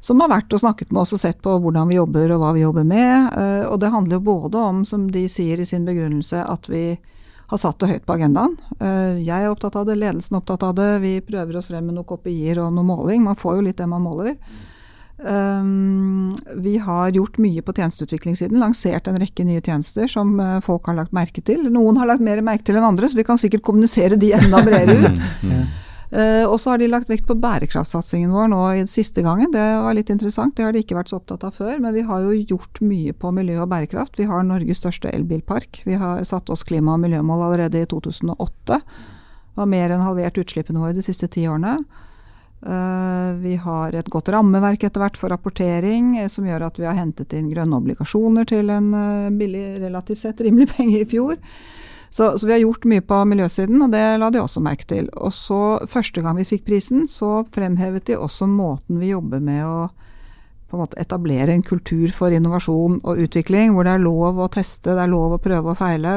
[0.00, 2.54] som har vært og snakket med oss og sett på hvordan vi jobber og hva
[2.56, 3.34] vi jobber med.
[3.34, 6.88] Uh, og det handler jo både om, som de sier i sin begrunnelse, at vi
[7.46, 8.56] har satt det høyt på agendaen.
[8.80, 10.90] Uh, jeg er opptatt av det, ledelsen er opptatt av det.
[11.04, 13.22] Vi prøver oss frem med noen kopier og noe måling.
[13.26, 14.34] Man får jo litt det man måler.
[15.16, 20.90] Um, vi har gjort mye på tjenesteutviklingssiden, lansert en rekke nye tjenester som uh, folk
[20.90, 21.70] har lagt merke til.
[21.72, 24.62] Noen har lagt mer merke til enn andre, så vi kan sikkert kommunisere de enda
[24.66, 25.26] bredere ut.
[26.06, 29.50] Uh, og så har de lagt vekt på bærekraftsatsingen vår nå i siste gangen.
[29.50, 31.80] Det var litt interessant, det har de ikke vært så opptatt av før.
[31.82, 34.14] Men vi har jo gjort mye på miljø og bærekraft.
[34.20, 35.82] Vi har Norges største elbilpark.
[35.82, 38.78] Vi har satt oss klima- og miljømål allerede i 2008.
[38.78, 41.74] Vi har mer enn halvert utslippene våre de siste ti årene.
[42.66, 46.86] Eh, vi har et godt rammeverk etter hvert for rapportering, eh, som gjør at vi
[46.88, 51.38] har hentet inn grønne obligasjoner til en eh, billig, relativt sett rimelig penge i fjor.
[52.10, 55.10] Så, så, vi har gjort mye på miljøsiden, og det la de også merke til.
[55.14, 59.62] Og så Første gang vi fikk prisen, så fremhevet de også måten vi jobber med
[59.66, 59.78] å
[60.66, 64.48] på en måte etablere en kultur for innovasjon og utvikling, hvor det er lov å
[64.50, 66.16] teste, det er lov å prøve og feile.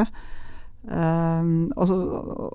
[0.83, 1.95] Um, og, så,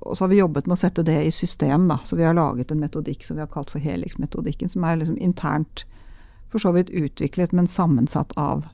[0.00, 1.88] og, så, har vi jobbet med å sette det i system.
[1.90, 1.98] Da.
[2.04, 5.18] Så vi har laget en metodikk som vi har kalt for Helix-metodikken, som er liksom
[5.20, 5.84] internt
[6.52, 8.64] for så vidt utviklet, men sammensatt av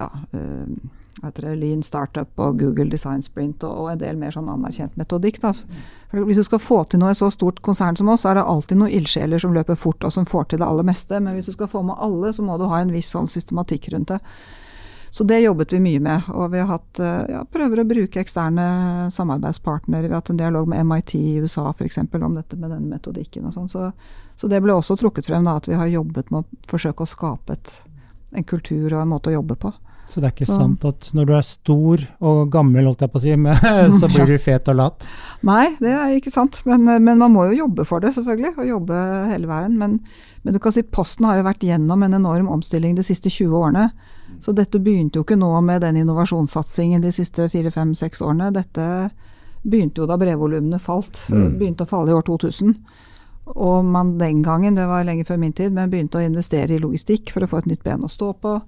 [0.00, 4.98] ja, uh, Lean Startup og Google Design Sprint og, og en del mer sånn anerkjent
[4.98, 5.40] metodikk.
[5.44, 5.52] Da.
[6.10, 8.40] For hvis du skal få til noe i så stort konsern som oss, så er
[8.40, 11.20] det alltid noen ildsjeler som løper fort og som får til det aller meste.
[11.20, 13.92] Men hvis du skal få med alle, så må du ha en viss sånn systematikk
[13.94, 14.20] rundt det.
[15.16, 16.26] Så det jobbet vi mye med.
[16.36, 18.66] Og vi har hatt, eh, ja, prøver å bruke eksterne
[19.08, 20.02] samarbeidspartnere.
[20.02, 22.02] Vi har hatt en dialog med MIT i USA f.eks.
[22.02, 23.70] om dette med denne metodikken og sånn.
[23.72, 23.86] Så,
[24.36, 27.08] så, det ble også trukket frem da, at vi har jobbet med å forsøke å
[27.08, 27.72] skape et,
[28.36, 29.72] en kultur og en måte å jobbe på.
[30.12, 30.58] Så det er ikke så.
[30.60, 33.32] sant at når du er stor og gammel, holdt jeg på å si,
[34.02, 35.08] så blir du fet og lat?
[35.48, 36.60] Nei, det er ikke sant.
[36.68, 38.52] Men, men, man må jo jobbe for det, selvfølgelig.
[38.60, 39.00] Og jobbe
[39.32, 39.80] hele veien.
[39.80, 39.96] Men,
[40.44, 43.56] men, du kan si Posten har jo vært gjennom en enorm omstilling de siste 20
[43.64, 43.88] årene.
[44.40, 48.52] Så dette begynte jo ikke nå med den innovasjonssatsingen de siste fire, fem, seks årene.
[48.54, 48.86] Dette
[49.66, 51.24] begynte jo da brevvolumene falt.
[51.32, 51.56] Mm.
[51.60, 52.74] Begynte å falle i år 2000.
[53.54, 56.82] Og man den gangen, det var lenge før min tid, men begynte å investere i
[56.82, 58.58] logistikk for å få et nytt ben å stå på.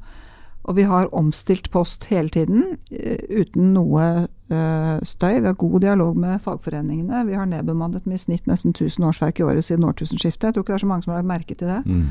[0.68, 5.40] Og vi har omstilt post hele tiden, eh, uten noe uh, støy.
[5.40, 7.24] Vi har god dialog med fagforeningene.
[7.26, 10.50] Vi har nedbemannet med i snitt nesten 1000 årsverk i året siden årtusenskiftet.
[10.50, 11.81] Jeg tror ikke det er så mange som har lagt merke til det.
[11.87, 12.11] Mm.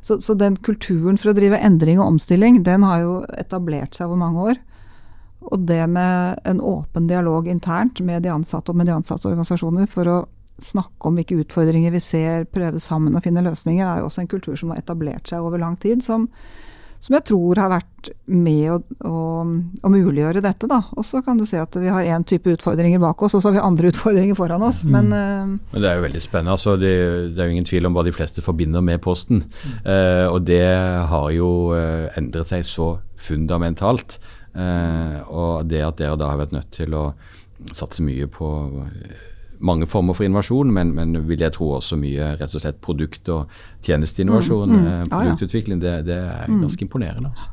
[0.00, 4.08] Så, så, den kulturen for å drive endring og omstilling, den har jo etablert seg
[4.08, 4.60] over mange år.
[5.50, 9.88] Og det med en åpen dialog internt med de ansatte og med de ansattes organisasjoner
[9.90, 10.18] for å
[10.60, 14.32] snakke om hvilke utfordringer vi ser, prøve sammen å finne løsninger, er jo også en
[14.32, 16.04] kultur som har etablert seg over lang tid.
[16.04, 16.28] som
[17.00, 18.76] som jeg tror har vært med å,
[19.08, 19.20] å,
[19.84, 20.68] å muliggjøre dette.
[20.68, 20.82] da.
[21.00, 23.48] Og så kan du si at vi har én type utfordringer bak oss, og så
[23.48, 24.82] har vi andre utfordringer foran oss.
[24.84, 24.92] Mm.
[24.92, 26.56] Men, uh, Men, det er jo veldig spennende.
[26.58, 26.92] altså det,
[27.32, 29.46] det, er jo ingen tvil om hva de fleste forbinder med Posten.
[29.48, 29.78] Mm.
[29.86, 30.64] Uh, og det
[31.12, 34.20] har jo uh, endret seg så fundamentalt.
[35.30, 37.12] og det at dere da har vært nødt til å
[37.76, 38.48] satse mye på
[39.60, 43.30] mange former for innovasjon, men, men, vil jeg tro også mye rett og slett produkt-
[43.32, 43.50] og
[43.86, 44.72] tjenesteinnovasjon.
[44.72, 46.60] Mm, mm, eh, produktutvikling, det, det, er mm.
[46.64, 47.32] ganske imponerende.
[47.32, 47.50] Altså.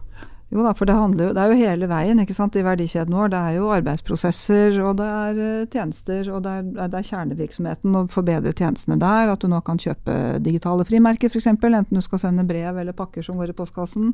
[0.47, 3.15] Jo da, for det, handler jo, det er jo hele veien ikke sant, i verdikjeden
[3.17, 3.31] vår.
[3.33, 7.97] Det er jo arbeidsprosesser, og det er uh, tjenester, og det er, det er, kjernevirksomheten
[7.99, 9.33] å forbedre tjenestene der.
[9.33, 13.27] At du nå kan kjøpe digitale frimerker f.eks., enten du skal sende brev eller pakker
[13.27, 14.13] som går i postkassen.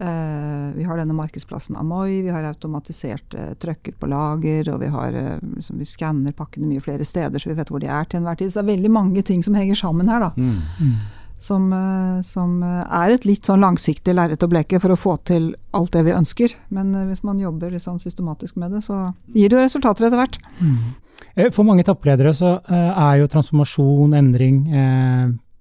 [0.00, 4.92] Uh, vi har denne markedsplassen Amoy, vi har automatiserte uh, trøkker på lager, og vi,
[4.92, 8.22] har, liksom, vi skanner pakkene mye flere steder, så vi vet hvor de er til
[8.22, 8.50] enhver tid.
[8.50, 10.32] Så det er veldig mange ting som henger sammen her, da.
[10.36, 10.56] Mm.
[10.80, 10.96] Mm
[11.44, 15.16] som, eh, som, eh, er et litt sånn langsiktig lerret å bleke for å få
[15.24, 16.54] til alt det vi ønsker.
[16.70, 20.08] Men eh, hvis man jobber litt sånn systematisk med det, så gir det jo resultater
[20.08, 20.38] etter hvert.
[20.60, 21.50] Mm.
[21.52, 24.58] For mange toppledere så er jo transformasjon, endring,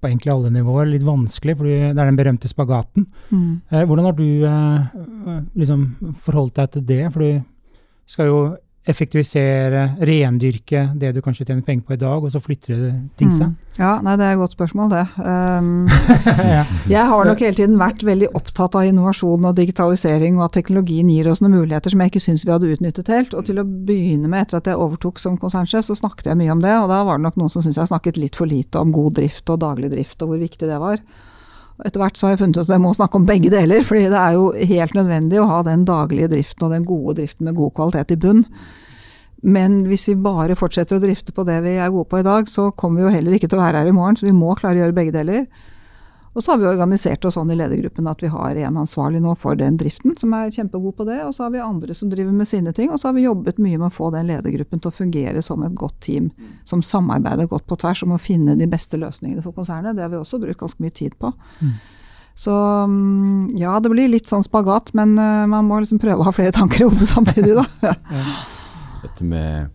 [0.03, 3.07] på egentlig alle nivåer litt vanskelig, for det er den berømte spagaten.
[3.31, 3.63] Mm.
[3.71, 4.27] Hvordan har du
[5.55, 5.87] liksom
[6.27, 7.01] forholdt deg til det?
[7.15, 7.39] For du
[8.11, 8.39] skal jo
[8.83, 12.87] effektivisere, rendyrke det du kanskje tjener penger på i dag, og så flytter du
[13.19, 13.53] ting seg?
[13.53, 13.59] Mm.
[13.77, 15.03] Ja, nei, det er et godt spørsmål, det.
[15.23, 15.87] Um,
[16.91, 21.09] jeg har nok hele tiden vært veldig opptatt av innovasjon og digitalisering, og at teknologien
[21.09, 23.33] gir oss noen muligheter som jeg ikke syns vi hadde utnyttet helt.
[23.39, 26.53] Og til å begynne med, etter at jeg overtok som konsernsjef, så snakket jeg mye
[26.53, 28.83] om det, og da var det nok noen som syntes jeg snakket litt for lite
[28.83, 30.99] om god drift og daglig drift, og hvor viktig det var.
[31.83, 34.05] Etter hvert så har jeg funnet ut at jeg må snakke om begge deler, fordi
[34.13, 37.57] det er jo helt nødvendig å ha den daglige driften og den gode driften med
[37.59, 38.45] god kvalitet i bunn.
[39.43, 42.47] Men hvis vi bare fortsetter å drifte på det vi er gode på i dag,
[42.47, 44.55] så kommer vi jo heller ikke til å være her i morgen, så vi må
[44.55, 45.43] klare å gjøre begge deler.
[46.33, 49.35] Og så har vi organisert oss sånn i ledergruppen at vi har en ansvarlig nå
[49.37, 52.33] for den driften, som er kjempegod på det, og så har vi andre som driver
[52.33, 52.89] med sine ting.
[52.89, 55.61] Og så har vi jobbet mye med å få den ledergruppen til å fungere som
[55.65, 56.31] et godt team,
[56.65, 59.93] som samarbeider godt på tvers om å finne de beste løsningene for konsernet.
[59.97, 61.29] Det har vi også brukt ganske mye tid på.
[61.61, 61.75] Mm.
[62.35, 62.53] Så
[62.89, 66.33] mm, ja, det blir litt sånn spagat, men uh, man må liksom prøve å ha
[66.33, 67.67] flere tanker i hodet samtidig, da.
[68.17, 68.25] ja.
[69.03, 69.69] Dette med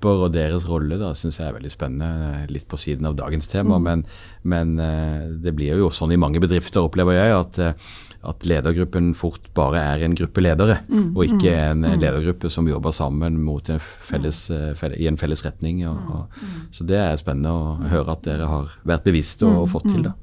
[0.00, 2.46] ledergrupper og deres rolle da, syns jeg er veldig spennende.
[2.50, 3.82] Litt på siden av dagens tema, mm.
[3.84, 4.04] men,
[4.42, 7.74] men, eh, det blir jo sånn i mange bedrifter, opplever jeg, at, eh,
[8.22, 11.16] at ledergruppen fort bare er en gruppe ledere, mm.
[11.16, 11.70] og ikke mm.
[11.70, 12.00] en mm.
[12.00, 15.86] ledergruppe som jobber sammen en felles, eh, i en felles retning.
[15.88, 16.12] Og, mm.
[16.16, 19.90] og, så det er spennende å høre at dere har vært bevisste og, og fått
[19.90, 20.14] til det.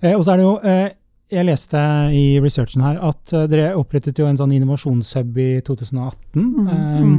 [0.00, 0.88] Eh, og så er det jo eh,
[1.28, 1.80] jeg leste
[2.16, 6.40] i researchen her at dere opprettet jo en sånn innovasjonshub i 2018.
[6.40, 7.10] Mm, um,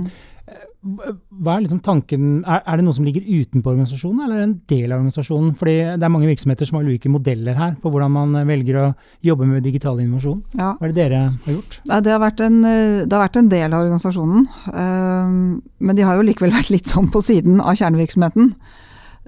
[0.80, 4.48] hva er liksom tanken, er, er, det noe som ligger utenpå organisasjonen, eller er det
[4.48, 5.50] en del av organisasjonen?
[5.60, 8.80] Fordi det er mange virksomheter som har ulike modeller her på hvordan man eh, velger
[8.80, 8.86] å
[9.28, 10.39] jobbe med digital innovasjon.
[10.56, 10.72] Ja.
[10.80, 11.80] Hva er det dere har gjort?
[11.84, 12.00] Det, har
[12.48, 14.48] en, det, har vært en, del av organisasjonen.
[14.72, 15.42] Um,
[15.84, 18.54] men de har jo likevel vært litt sånn på siden av kjernevirksomheten.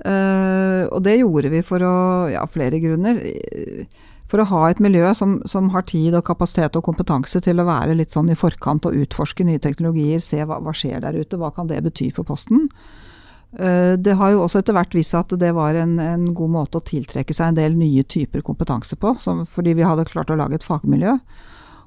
[0.02, 1.96] Uh, og det gjorde vi for å,
[2.32, 3.20] ja, flere grunner
[4.32, 7.67] for å ha et miljø som, som, har tid og kapasitet og kompetanse til å
[7.67, 11.39] være litt sånn i forkant og utforske nye teknologier, se hva, hva skjer der ute,
[11.39, 12.70] hva kan det bety for Posten.
[13.52, 16.54] Uh, det har jo også etter hvert vist seg at det var en, en, god
[16.54, 20.32] måte å tiltrekke seg en del nye typer kompetanse på, som, fordi vi hadde klart
[20.32, 21.17] å lage et fagmiljø.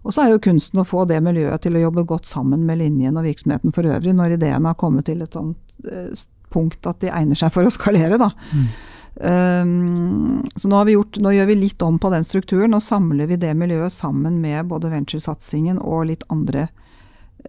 [0.04, 2.83] Og så er jo kunsten å få det miljøet til å jobbe godt sammen med
[2.83, 5.57] linjen og virksomheten for øvrig, når ideene har kommet til et sånt
[5.88, 6.12] uh,
[6.52, 8.20] punkt at de egner seg for å skalere.
[8.20, 8.35] da.
[8.52, 8.68] Mm.
[9.14, 12.72] Um, så nå, gjort, nå, gjør vi litt om på den strukturen.
[12.74, 16.68] Nå samler vi det miljøet sammen med både venturesatsingen og litt andre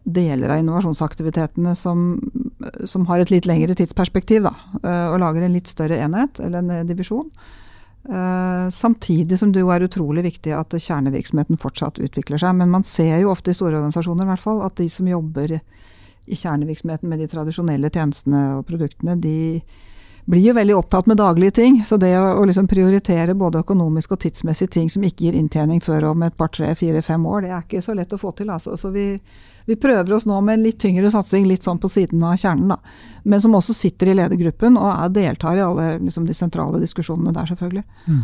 [0.04, 2.20] deler av innovasjonsaktivitetene som,
[2.86, 4.46] som har et litt lengre tidsperspektiv.
[4.46, 7.32] Da, uh, og lager en litt større enhet, eller en eh, divisjon.
[8.06, 12.54] Uh, samtidig som det jo er utrolig viktig at kjernevirksomheten fortsatt utvikler seg.
[12.60, 15.58] Men man ser jo ofte i store organisasjoner i hvert fall, at de som jobber
[15.58, 19.62] i kjernevirksomheten med de tradisjonelle tjenestene og produktene, de,
[20.26, 21.82] blir jo veldig opptatt med daglige ting.
[21.86, 25.82] Så det å, å liksom prioritere både økonomisk og tidsmessig ting som ikke gir inntjening
[25.84, 28.32] før om et par, tre, fire, fem år, det er ikke så lett å få
[28.38, 28.50] til.
[28.54, 28.74] Altså.
[28.78, 29.12] Så vi,
[29.70, 32.74] vi, prøver oss nå med en litt tyngre satsing, litt sånn på siden av kjernen.
[32.74, 32.80] Da.
[33.24, 37.36] Men som også sitter i ledergruppen og er, deltar i alle liksom, de sentrale diskusjonene
[37.36, 37.86] der, selvfølgelig.
[38.10, 38.24] Mm.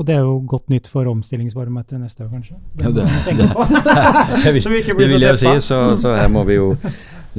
[0.00, 2.60] Og det er jo godt nytt for omstillingsbarometeret neste år, kanskje?
[2.76, 6.60] Det, ja, det, det, det, det vil jeg jo si, så, så her må vi
[6.60, 6.74] jo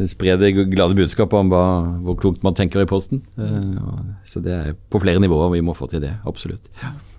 [0.07, 1.63] spre det glade budskapet om hva,
[2.05, 3.23] hvor klokt man tenker i Posten.
[3.37, 6.69] Uh, så det er på flere nivåer vi må få til det, absolutt.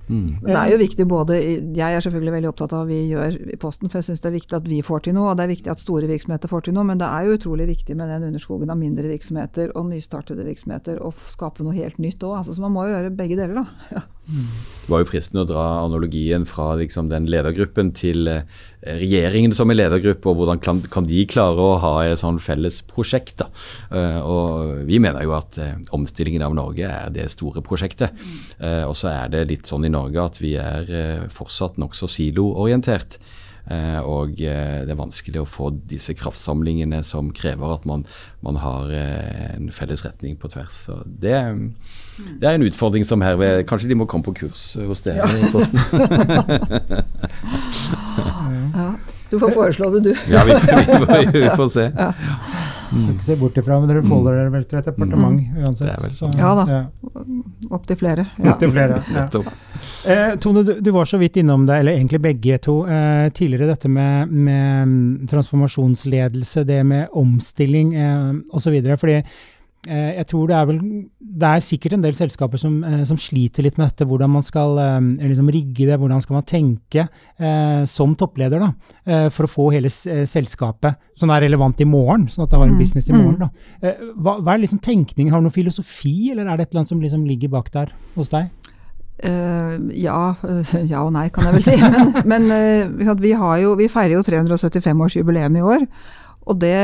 [0.09, 0.43] Mm.
[0.43, 1.37] Det er jo viktig både
[1.79, 4.33] Jeg er selvfølgelig veldig opptatt av hva vi gjør i Posten, for jeg syns det
[4.33, 6.67] er viktig at vi får til noe, og det er viktig at store virksomheter får
[6.67, 9.89] til noe, men det er jo utrolig viktig med den underskogen av mindre virksomheter og
[9.93, 12.41] nystartede virksomheter å skape noe helt nytt òg.
[12.41, 13.69] Altså, så man må jo gjøre begge deler, da.
[13.97, 14.07] Ja.
[14.83, 18.43] Det var jo fristende å dra analogien fra liksom, den ledergruppen til eh,
[18.83, 22.81] regjeringen som en ledergruppe, og hvordan kan, kan, de klare å ha et sånn felles
[22.91, 23.45] prosjekt.
[23.93, 28.11] Uh, og Vi mener jo at uh, omstillingen av Norge er det store prosjektet.
[28.59, 33.21] Uh, og så er det litt sånn i Norge at vi er fortsatt nokså siloorientert.
[33.71, 38.05] Eh, og det er vanskelig å få disse kraftsamlingene som krever at man,
[38.43, 40.75] man har en felles retning på tvers.
[40.89, 41.35] Så det,
[42.43, 45.19] det er en utfordring som her ved, Kanskje de må komme på kurs hos dere
[45.23, 45.27] ja.
[45.39, 45.81] i Posten.
[48.77, 48.89] ja.
[49.33, 50.15] Du får foreslå det, du.
[50.33, 50.53] ja, vi,
[51.33, 51.93] vi, vi, får se.
[51.97, 52.13] Ja.
[52.93, 53.15] Mm.
[53.15, 55.63] Ikke se bort ifra, men dere forholder dere vel til et departement mm.
[55.63, 55.87] uansett.
[55.89, 56.35] Det er vel sånn.
[56.37, 56.65] Ja da.
[56.69, 56.81] Ja.
[57.73, 58.27] Opptil flere.
[58.37, 58.53] Ja.
[58.53, 59.25] Opp flere ja.
[60.13, 63.71] eh, Tone, du, du, var så vidt innom det, eller egentlig begge to, eh, tidligere
[63.73, 68.77] dette med, med, mm, transformasjonsledelse, det med omstilling eh, osv.
[69.01, 69.23] Fordi
[69.83, 70.77] jeg tror det er vel
[71.19, 74.45] Det er sikkert en del selskaper som, eh, som sliter litt med dette, hvordan man
[74.47, 78.69] skal eh, liksom rigge det, hvordan skal man tenke eh, som toppleder da,
[79.07, 82.69] eh, for å få hele selskapet som er relevant i morgen, sånn at det har
[82.69, 83.41] en mm, business i morgen.
[83.41, 83.43] Mm.
[83.43, 83.89] da.
[83.89, 85.33] Eh, hva, hva, er liksom tenkningen?
[85.33, 87.95] Har du noen filosofi, eller er det et eller annet som liksom ligger bak der
[88.15, 88.53] hos deg?
[89.23, 90.21] ja,
[90.91, 91.75] ja og nei, kan jeg vel si.
[91.79, 95.85] Men, men vi, jo, vi, feirer jo 375-årsjubileum i år.
[96.51, 96.79] Og det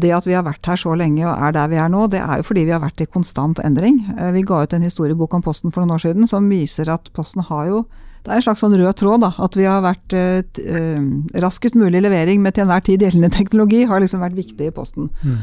[0.00, 2.22] det at vi har vært her så lenge og er der vi er nå, det
[2.22, 4.02] er jo fordi vi har vært i konstant endring.
[4.16, 7.10] Eh, vi ga ut en historiebok om Posten for noen år siden som viser at
[7.16, 7.86] Posten har jo
[8.26, 9.28] Det er en slags sånn rød tråd, da.
[9.38, 10.96] At vi har vært eh,
[11.38, 15.06] raskest mulig levering med til enhver tid gjeldende teknologi, har liksom vært viktig i Posten.
[15.22, 15.36] Mm.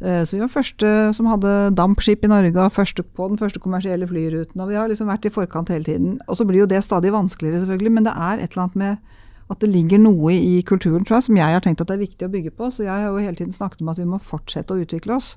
[0.00, 3.62] Eh, så vi var første som hadde dampskip i Norge, og første på den første
[3.62, 4.60] kommersielle flyruten.
[4.60, 6.18] Og vi har liksom vært i forkant hele tiden.
[6.26, 9.16] Og så blir jo det stadig vanskeligere, selvfølgelig, men det er et eller annet med
[9.48, 12.04] at det ligger noe i kulturen tror jeg, som jeg har tenkt at det er
[12.04, 12.68] viktig å bygge på.
[12.72, 15.30] Så jeg har jo hele tiden snakket om at vi må fortsette å utvikle oss.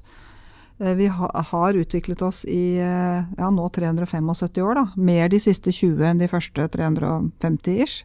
[0.81, 4.33] Eh, vi har utviklet oss i eh, ja, nå 375
[4.65, 4.85] år, da.
[4.99, 8.03] Mer de siste 20 enn de første 350 ish.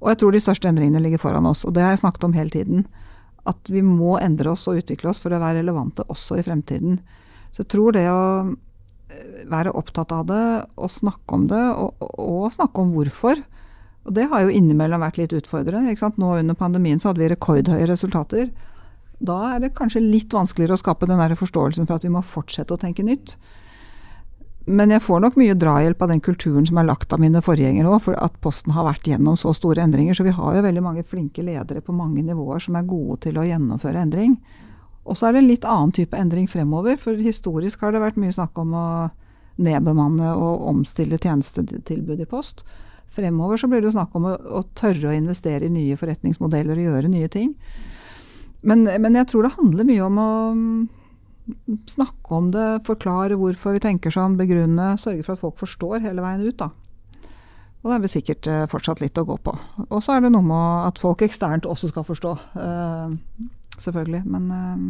[0.00, 1.64] Og jeg tror de største endringene ligger foran oss.
[1.68, 2.86] Og det har jeg snakket om hele tiden.
[3.48, 7.00] At vi må endre oss og utvikle oss for å være relevante også i fremtiden.
[7.52, 10.46] Så jeg tror det å eh, være opptatt av det
[10.80, 13.44] og snakke om det, og, og snakke om hvorfor,
[14.06, 15.90] og det har jo innimellom vært litt utfordrende.
[15.90, 16.18] Ikke sant?
[16.22, 18.50] Nå under pandemien så hadde vi rekordhøye resultater.
[19.18, 22.22] Da er det kanskje litt vanskeligere å skape den der forståelsen for at vi må
[22.22, 23.34] fortsette å tenke nytt.
[24.66, 27.90] Men jeg får nok mye drahjelp av den kulturen som er lagt av mine forgjengere
[27.90, 30.14] òg, for at Posten har vært gjennom så store endringer.
[30.14, 33.38] Så vi har jo veldig mange flinke ledere på mange nivåer som er gode til
[33.38, 34.38] å gjennomføre endring.
[35.06, 38.18] Og så er det en litt annen type endring fremover, for historisk har det vært
[38.18, 38.88] mye snakk om å
[39.62, 42.66] nedbemanne og omstille tjenestetilbud i Post.
[43.16, 46.76] Fremover så blir det jo snakk om å, å, tørre å investere i nye forretningsmodeller
[46.76, 47.54] og gjøre nye ting.
[48.66, 50.80] Men, men, jeg tror det handler mye om å mm,
[51.88, 56.24] snakke om det, forklare hvorfor vi tenker sånn, begrunne, sørge for at folk forstår hele
[56.24, 56.58] veien ut.
[56.60, 56.72] da.
[57.86, 59.52] Og det er vel sikkert eh, fortsatt litt å gå på.
[59.86, 62.32] Og så er det noe med at folk eksternt også skal forstå.
[62.58, 63.14] Uh,
[63.78, 64.24] selvfølgelig.
[64.26, 64.80] Men uh,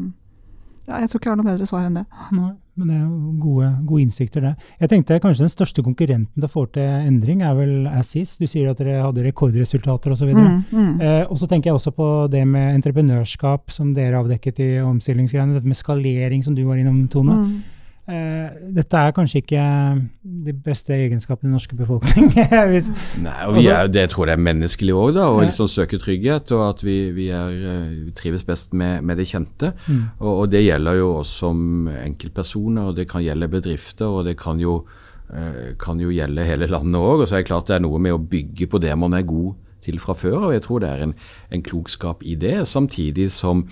[0.86, 2.04] ja, jeg tror ikke jeg har noe bedre svar enn det.
[2.36, 4.68] Nei, men det er jo gode, gode innsikter, det.
[4.82, 8.36] Jeg tenkte kanskje den største konkurrenten til å få til endring er vel Assis.
[8.40, 10.30] Du sier at dere hadde rekordresultater osv.
[10.36, 10.92] Mm, mm.
[11.00, 15.58] eh, og så tenker jeg også på det med entreprenørskap som dere avdekket i omstillingsgreiene.
[15.58, 17.40] Dette med skalering som du var innom, Tone.
[17.42, 17.75] Mm.
[18.06, 19.62] Uh, dette er kanskje ikke
[20.46, 22.28] de beste egenskapene i den norske befolkning.
[22.70, 22.86] Hvis,
[23.18, 25.24] Nei, og vi altså- er, Det tror jeg er menneskelig òg, da.
[25.26, 26.52] Å liksom søke trygghet.
[26.54, 29.72] Og at vi, vi, er, eh, vi trives best med, med det kjente.
[29.88, 30.04] Mm.
[30.20, 34.06] Og, og, det gjelder jo oss som enkeltpersoner, og det kan gjelde bedrifter.
[34.06, 34.84] Og det kan jo,
[35.82, 37.24] kan jo gjelde hele landet òg.
[37.24, 39.26] Og så er det klart det er noe med å bygge på det man er
[39.26, 40.48] god til fra før.
[40.48, 41.14] Og jeg tror det er en,
[41.50, 42.60] en klokskap i det.
[42.70, 43.66] Samtidig som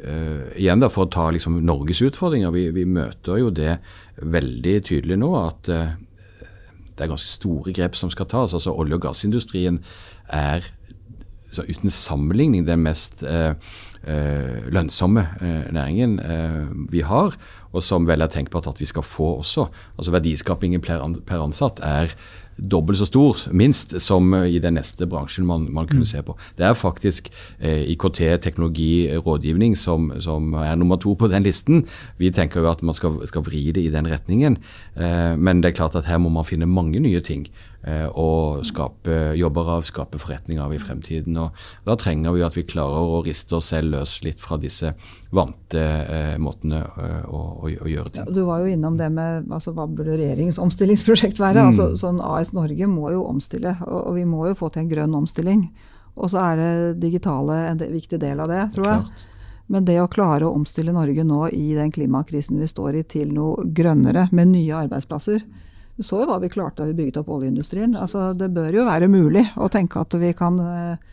[0.00, 2.52] Uh, igjen da, For å ta liksom, Norges utfordringer.
[2.54, 3.78] Vi, vi, møter jo det
[4.20, 5.92] veldig tydelig nå at uh,
[6.94, 8.54] det er ganske store grep som skal tas.
[8.56, 9.80] altså Olje- og gassindustrien
[10.32, 10.64] er
[11.50, 13.56] så uten sammenligning den mest uh,
[14.00, 15.26] lønnsomme
[15.76, 16.14] næringen
[16.88, 17.34] vi har,
[17.70, 19.66] og som vel er tenkbart at vi skal få også.
[19.98, 22.14] Altså Verdiskapingen per ansatt er
[22.60, 26.10] dobbelt så stor, minst, som i den neste bransjen man, man kunne mm.
[26.10, 26.36] se på.
[26.58, 31.86] Det er faktisk eh, IKT, teknologi, rådgivning som, som, er nummer to på den listen.
[32.20, 34.58] Vi tenker jo at man skal, skal vri det i den retningen,
[34.96, 37.48] eh, men det er klart at her må man finne mange nye ting
[37.82, 41.36] eh, å skape jobber av, skape forretninger av i fremtiden.
[41.40, 44.92] og Da trenger vi at vi klarer å riste oss selv løs litt fra disse
[45.34, 48.26] vante eh, måtene eh, å, å, å, gjøre ting.
[48.26, 51.64] Ja, du var jo innom det med altså, hva burde regjeringens omstillingsprosjekt være?
[51.64, 51.72] Mm.
[51.72, 54.92] Altså, sånn AS Norge må jo omstille, og, og, vi må jo få til en
[54.92, 55.66] grønn omstilling.
[56.20, 56.70] Og så er det
[57.04, 59.04] digitale en viktig del av det, tror jeg.
[59.06, 59.26] Klart.
[59.70, 63.30] Men det å klare å omstille Norge nå i den klimakrisen vi står i, til
[63.36, 65.44] noe grønnere, med nye arbeidsplasser.
[66.00, 67.92] Du så jo hva vi klarte da vi bygget opp oljeindustrien.
[68.00, 71.10] Altså, det bør jo være mulig å tenke at vi kan eh,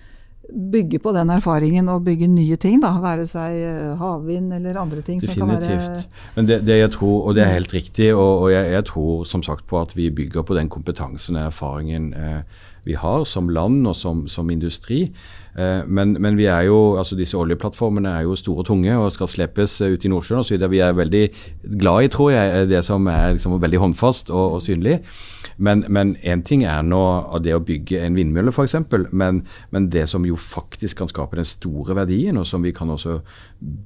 [0.48, 2.80] bygge på den erfaringen og bygge nye ting.
[2.80, 5.20] da, Være seg eh, havvind eller andre ting.
[5.20, 6.08] Definitivt.
[6.38, 9.28] Men det, det, jeg tror, og det er helt riktig, og, og jeg, jeg, tror
[9.28, 13.52] som sagt på at vi bygger på den kompetansen og erfaringen eh, vi har som
[13.52, 15.10] land og som, som industri.
[15.58, 19.10] Eh, men, men, vi er jo, altså disse oljeplattformene er jo store og tunge og
[19.16, 20.68] skal slepes ut i Nordsjøen osv.
[20.70, 21.24] Vi er veldig
[21.82, 25.00] glad i, tror jeg, det som er liksom veldig håndfast og, og synlig.
[25.58, 27.02] Men én ting er nå
[27.42, 28.76] det å bygge en vindmølle f.eks.,
[29.10, 29.42] men,
[29.74, 33.20] men det som jo faktisk kan skape den store verdien, og som vi kan også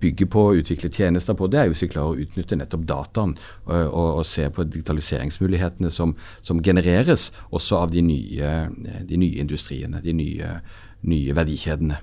[0.01, 2.84] bygge på og utvikle tjenester på, det er jo hvis vi klarer å utnytte nettopp
[2.89, 8.51] dataen og, og, og se på digitaliseringsmulighetene som, som, genereres også av de nye,
[9.07, 10.51] de nye industriene, de nye,
[11.08, 11.99] nye verdikjedene.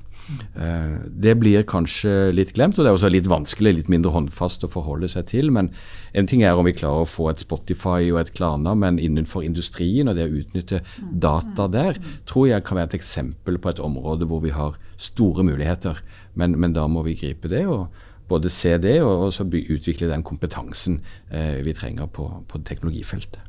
[0.55, 4.67] Eh, det blir kanskje litt glemt, og det er også litt vanskelig, litt mindre håndfast
[4.67, 5.53] å forholde seg til.
[5.55, 5.71] Men
[6.13, 9.47] en ting er om vi klarer å få et Spotify og et Klarna, men innenfor
[9.47, 10.83] industrien og det å utnytte
[11.13, 15.47] data der, tror jeg kan være et eksempel på et område hvor vi har store
[15.47, 16.03] muligheter.
[16.39, 17.65] Men, men da må vi gripe det.
[17.67, 17.89] og
[18.29, 20.99] både se det og, og utvikle den kompetansen
[21.33, 23.41] eh, vi trenger på, på teknologifeltet.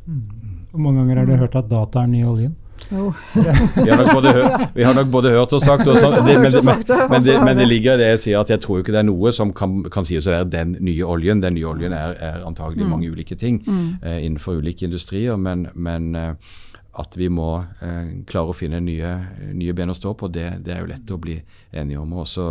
[0.71, 2.55] Hvor mange ganger har du hørt at data er ny oljen?
[2.89, 4.33] Vi, har både,
[4.73, 7.67] vi, har nok både hørt og sagt, og så, det, men, men, det, men, det,
[7.67, 10.07] ligger i det jeg sier at jeg tror ikke det er noe som kan, kan
[10.07, 11.43] sies å være den nye oljen.
[11.43, 12.93] Den nye oljen er, er antagelig mm.
[12.95, 13.85] mange ulike ting mm.
[14.01, 16.55] eh, innenfor ulike industrier, men, men eh,
[16.99, 17.51] at vi må
[17.85, 19.15] eh, klare å finne nye,
[19.53, 21.37] nye, ben å stå på, det, det, er jo lett å bli
[21.71, 22.17] enige om.
[22.23, 22.49] Også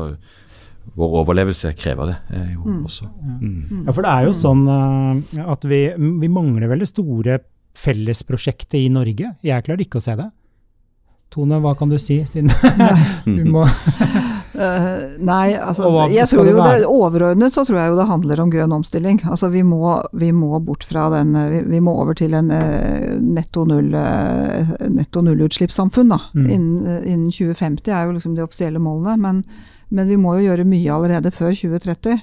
[0.96, 2.80] vår overlevelse krever det eh, jo mm.
[2.88, 3.08] også.
[3.42, 3.84] Mm.
[3.84, 7.40] Ja, for det er jo sånn uh, at vi, vi mangler veldig store
[7.78, 9.34] fellesprosjektet i Norge?
[9.46, 10.30] Jeg klarer ikke å se det.
[11.28, 12.22] Tone, hva kan du si?
[12.24, 12.48] Siden
[13.26, 13.88] du må uh,
[15.30, 18.72] Nei, altså jeg tror jo det, Overordnet så tror jeg jo det handler om grønn
[18.78, 19.20] omstilling.
[19.28, 23.20] Altså vi må, vi må bort fra den vi, vi, må over til en uh,
[23.20, 26.16] netto, null, uh, netto nullutslippssamfunn.
[26.32, 26.48] Mm.
[26.48, 29.18] Innen, innen, 2050 er jo liksom de offisielle målene.
[29.20, 29.44] Men,
[29.92, 32.16] men vi må jo gjøre mye allerede før 2030.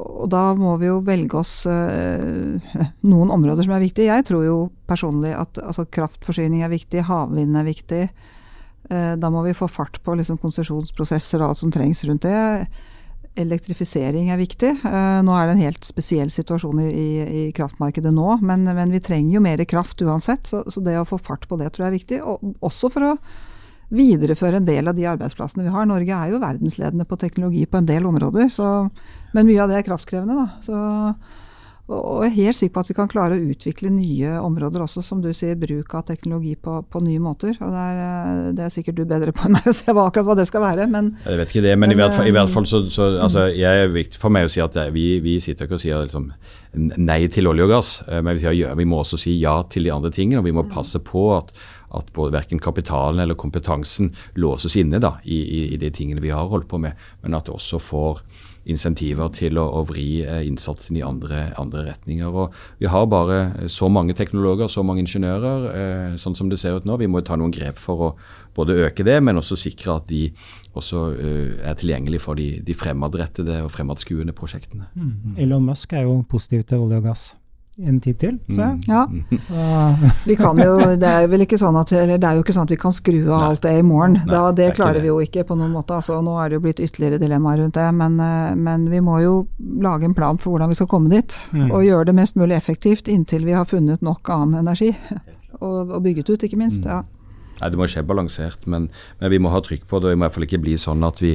[0.00, 2.76] Og da må vi jo velge oss uh,
[3.12, 4.10] noen områder som er viktige.
[4.10, 4.58] Jeg tror jo
[4.90, 8.04] personlig at altså, kraftforsyning er viktig, havvind er viktig.
[8.90, 12.66] Uh, da må vi få fart på liksom, konsesjonsprosesser og alt som trengs rundt det.
[13.40, 14.72] Elektrifisering er viktig.
[14.82, 19.02] Uh, nå er det en helt spesiell situasjon i, i kraftmarkedet nå, men, men, vi
[19.04, 20.48] trenger jo mer kraft uansett.
[20.50, 22.20] Så, så, det å få fart på det tror jeg er viktig.
[22.24, 23.16] Og også for å
[23.90, 25.88] videreføre en del av de arbeidsplassene vi har.
[25.88, 28.88] Norge er jo verdensledende på teknologi på en del områder, så,
[29.34, 30.46] men mye av det er kraftkrevende.
[30.64, 30.78] Så,
[31.90, 35.02] og jeg er helt sikker på at vi kan klare å utvikle nye områder også,
[35.02, 37.56] som du sier, bruk av teknologi på, på nye måter.
[37.58, 40.06] og det er, eh, det er, sikkert du bedre på enn meg å se hva,
[40.06, 40.86] akkurat hva det skal være.
[40.92, 43.10] Men, jeg vet ikke det, men, men i, hvert fall, i, hvert fall, så, så
[43.26, 46.06] altså, jeg er viktig for meg å si at vi, vi sitter ikke og sier
[46.06, 46.30] liksom,
[47.02, 49.58] nei til olje og gass, eh, men vi, sier, ja, vi må også si ja
[49.66, 50.44] til de andre tingene.
[50.44, 51.50] og Vi må passe på at
[51.96, 56.32] at både verken kapitalen eller kompetansen låses inne da, i, i, i, de tingene vi
[56.34, 58.22] har holdt på med, men at det også får
[58.70, 62.28] insentiver til å, å vri eh, innsatsen i andre, andre, retninger.
[62.28, 66.76] Og Vi har bare så mange teknologer, så mange ingeniører, eh, sånn som det ser
[66.76, 66.98] ut nå.
[67.00, 68.10] Vi må ta noen grep for å
[68.56, 70.28] både øke det, men også sikre at de
[70.76, 74.86] også uh, er tilgjengelige for de, de fremadrettede og fremadskuende prosjektene.
[74.94, 75.34] Mm.
[75.42, 77.24] Elon Musk er jo positiv til olje og gass
[77.88, 78.38] en tid til.
[78.48, 78.62] Så.
[78.62, 78.78] Mm.
[78.88, 79.08] Ja.
[80.26, 82.68] vi kan jo, det er vel ikke sånn at, eller det er jo ikke sånn
[82.68, 84.18] at vi kan skru av alt det i morgen.
[84.18, 85.04] Nei, da, det, det klarer det.
[85.04, 85.96] vi jo ikke på noen måte.
[85.98, 87.86] Altså, nå er det jo blitt ytterligere dilemmaer rundt det.
[87.96, 89.36] Men, eh, men, vi må jo
[89.82, 91.38] lage en plan for hvordan vi skal komme dit.
[91.54, 91.70] Mm.
[91.70, 94.92] Og gjøre det mest mulig effektivt inntil vi har funnet nok annen energi.
[95.60, 96.86] Og, og bygget ut, ikke minst.
[96.86, 96.88] Mm.
[96.88, 97.02] ja.
[97.60, 98.88] Nei, Det må skje balansert, men,
[99.20, 100.12] men, vi må ha trykk på det.
[100.12, 101.34] Det må i hvert fall ikke bli sånn at vi,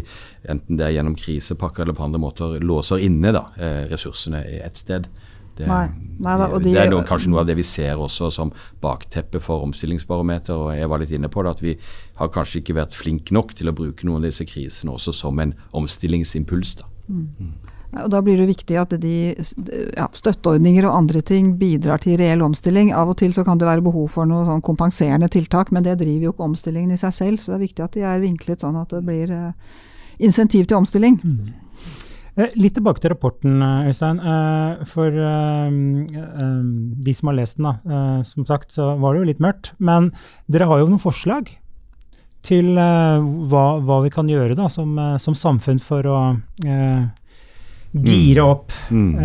[0.50, 4.64] enten det er gjennom krisepakker eller på andre måter, låser inne da, eh, ressursene et
[4.66, 5.10] ett sted.
[5.56, 5.86] Det, Nei.
[6.16, 8.52] Nei, da, de, det er noe, kanskje noe av det vi ser også som
[8.84, 10.56] bakteppe for omstillingsbarometer.
[10.56, 11.78] og Jeg var litt inne på det, at vi
[12.20, 15.40] har kanskje ikke vært flinke nok til å bruke noen av disse krisene også som
[15.44, 16.76] en omstillingsimpuls.
[16.82, 16.92] Da.
[17.08, 17.26] Mm.
[17.40, 17.56] Mm.
[18.04, 22.44] Og Da blir det viktig at de ja, støtteordninger og andre ting bidrar til reell
[22.44, 22.92] omstilling.
[22.96, 26.00] Av og til så kan det være behov for noe sånn kompenserende tiltak, men det
[26.02, 27.40] driver jo ikke omstillingen i seg selv.
[27.40, 29.54] Så det er viktig at de er vinklet sånn at det blir uh,
[30.20, 31.22] insentiv til omstilling.
[31.24, 31.54] Mm.
[32.36, 34.20] Eh, litt tilbake til rapporten, eh, Øystein.
[34.20, 35.10] Eh, for
[37.06, 39.72] de som har lest den, da, som sagt, så var det jo litt mørkt.
[39.80, 40.12] Men
[40.52, 41.50] dere har jo noen forslag
[42.44, 46.36] til hva, hva vi kan gjøre da, som, som samfunn for å
[47.96, 48.46] gire mm.
[48.46, 48.72] opp.
[48.92, 49.16] Mm.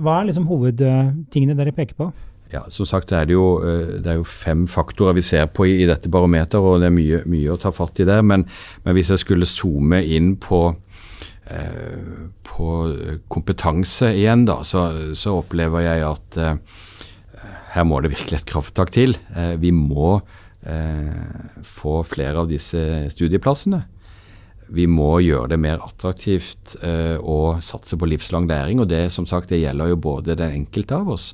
[0.00, 2.12] Hva er liksom hovedtingene dere peker på?
[2.50, 5.82] Ja, som sagt, er, det, jo, det er jo fem faktorer vi ser på i,
[5.82, 8.22] i dette barometeret, og det er mye, mye, å ta fatt i der.
[8.22, 8.46] Men,
[8.84, 10.70] men hvis jeg skulle zoome inn på
[12.46, 12.70] på
[13.28, 14.84] kompetanse igjen, da, så,
[15.16, 16.58] så opplever jeg at eh,
[17.74, 19.16] her må det virkelig et krafttak til.
[19.34, 20.18] Eh, vi må
[20.62, 22.82] eh, få flere av disse
[23.14, 23.82] studieplassene.
[24.70, 28.78] Vi må gjøre det mer attraktivt å satse på livslang læring.
[28.78, 31.24] og Det som sagt, det gjelder jo både den enkelte av oss,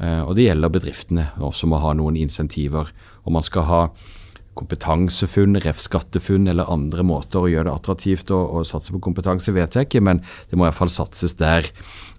[0.00, 2.88] og det gjelder bedriftene, som må ha noen insentiver.
[3.28, 3.82] Og man skal ha
[4.58, 9.78] kompetansefunn, ref-skattefunn eller andre måter å gjøre det attraktivt å, å satse på kompetanse, vet
[9.78, 11.70] jeg ikke, men det må i hvert fall satses der.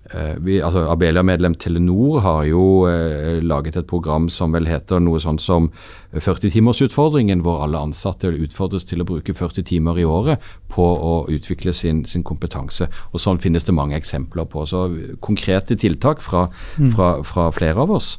[0.09, 5.19] Eh, vi, altså Abelia-medlem Telenor har jo eh, laget et program som vel heter noe
[5.21, 5.69] sånn som
[6.15, 10.41] 40-timersutfordringen, hvor alle ansatte utfordres til å bruke 40 timer i året
[10.73, 12.89] på å utvikle sin, sin kompetanse.
[13.13, 14.65] Og Sånn finnes det mange eksempler på.
[14.65, 14.87] Så
[15.21, 16.47] Konkrete tiltak fra,
[16.79, 16.93] mm.
[16.95, 18.15] fra, fra flere av oss.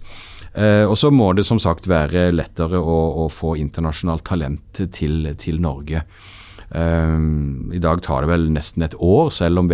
[0.54, 5.32] Eh, og så må det som sagt være lettere å, å få internasjonalt talent til,
[5.38, 6.04] til Norge.
[6.70, 9.70] Um, I dag tar det vel nesten et år, selv om,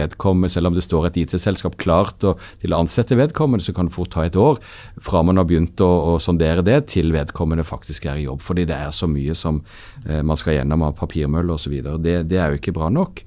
[0.49, 3.97] selv om det står et IT-selskap klart og, til å ansette vedkommende, så kan det
[3.97, 4.57] fort ta et år
[5.05, 8.41] fra man har begynt å, å, sondere det, til vedkommende faktisk er i jobb.
[8.45, 11.77] Fordi det er så mye som uh, man skal gjennom av papirmøll osv.
[12.01, 13.20] Det, det er jo ikke bra nok.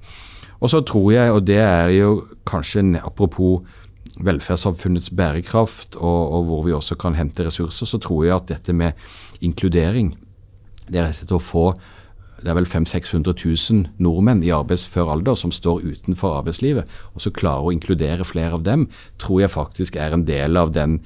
[0.60, 2.16] Og så tror jeg, og det er jo
[2.50, 3.62] kanskje apropos
[4.18, 8.74] velferdssamfunnets bærekraft, og, og, hvor vi også kan hente ressurser, så tror jeg at dette
[8.74, 8.92] med
[9.42, 10.16] inkludering,
[10.90, 11.66] det er rett og slett å få
[12.40, 17.24] det er vel 500 000-600 000 nordmenn i arbeidsfør alder som står utenfor arbeidslivet, og
[17.24, 18.88] så klare å inkludere flere av dem,
[19.20, 21.02] tror jeg faktisk er en del av den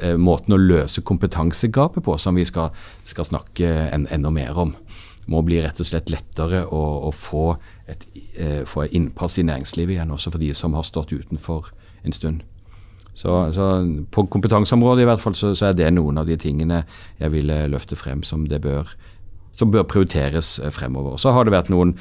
[0.00, 2.72] eh, måten å løse kompetansegapet på som vi skal,
[3.08, 4.72] skal snakke en, enda mer om.
[5.20, 7.50] Det må bli rett og slett lettere å, å få,
[7.88, 8.08] et,
[8.40, 11.68] eh, få innpass i næringslivet igjen, også for de som har stått utenfor
[12.08, 12.46] en stund.
[13.18, 13.66] Så, så,
[14.14, 16.84] På kompetanseområdet i hvert fall så, så, er det noen av de tingene
[17.18, 18.92] jeg ville løfte frem som, bør,
[19.56, 21.18] som bør prioriteres eh, fremover.
[21.18, 21.96] Så har det vært noen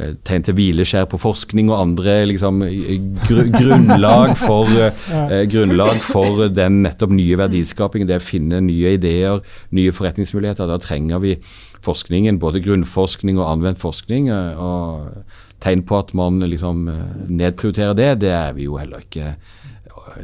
[0.00, 2.64] eh, tegn til hvileskjær på forskning og andre liksom,
[3.26, 8.08] gr grunnlag, for, eh, grunnlag for den nettopp nye verdiskapingen.
[8.08, 9.44] Det å finne nye ideer,
[9.76, 10.72] nye forretningsmuligheter.
[10.72, 11.36] Da trenger vi
[11.82, 14.30] forskningen, både grunnforskning og anvendt forskning.
[14.32, 16.88] Eh, og Tegn på at man liksom
[17.30, 19.36] nedprioriterer det, det er vi jo heller ikke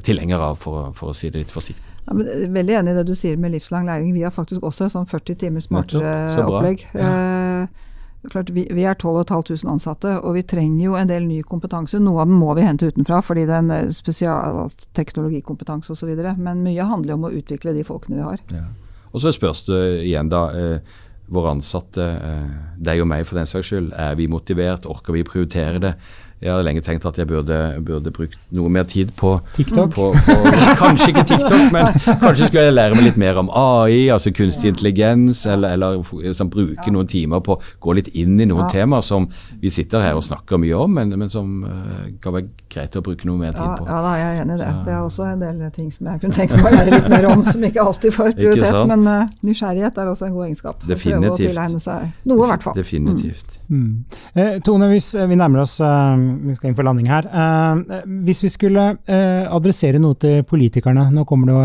[0.02, 1.84] tilhengere av, for, for, å si det litt forsiktig.
[2.08, 2.16] Ja,
[2.48, 4.14] veldig enig i det du sier med livslang læring.
[4.16, 6.14] Vi har faktisk også et sånn 40 timer smartere
[6.44, 6.84] opplegg.
[6.96, 7.12] Ja.
[7.12, 11.42] Eh, klart, vi, vi, er 12 500 ansatte, og vi trenger jo en del ny
[11.46, 12.00] kompetanse.
[12.02, 16.14] Noe av den må vi hente utenfra, fordi det er en eh, spesialteknologikompetanse osv.
[16.40, 18.42] Men mye handler jo om å utvikle de folkene vi har.
[18.56, 18.66] Ja.
[19.12, 20.48] Og så spørs det igjen, da.
[20.52, 20.96] Eh,
[21.28, 24.88] våre ansatte, eh, deg og meg for den saks skyld, er vi motivert?
[24.88, 25.94] Orker vi prioritere det?
[26.38, 29.90] Jeg har lenge tenkt at jeg burde, burde brukt noe mer tid på TikTok?
[29.90, 30.36] På, på,
[30.78, 31.90] kanskje ikke TikTok, men
[32.22, 36.52] kanskje skulle jeg lære meg litt mer om AI, altså kunstig intelligens, eller, eller liksom,
[36.54, 38.70] bruke noen timer på å gå litt inn i noen ja.
[38.76, 39.26] temaer som
[39.58, 43.02] vi sitter her og snakker mye om, men, men som uh, kan være greit å
[43.04, 43.86] bruke noe mer tid på.
[43.88, 44.68] Ja, da er jeg enig i det.
[44.68, 44.84] Så.
[44.86, 47.28] Det er også en del ting som jeg kunne tenke meg å lære litt mer
[47.30, 48.80] om, som ikke alltid får prioritet.
[48.92, 50.84] Men uh, nysgjerrighet er også en god egenskap.
[50.84, 51.24] Definitivt.
[51.24, 52.78] Prøve å tilegne seg noe, i hvert fall.
[52.78, 53.58] Definitivt.
[53.68, 53.78] Mm.
[53.78, 53.92] Mm.
[54.34, 57.28] Eh, Tone, hvis vi nærmer oss uh, vi skal inn for landing her.
[57.32, 61.62] Uh, hvis vi skulle eh, adressere noe til politikerne Nå kommer det jo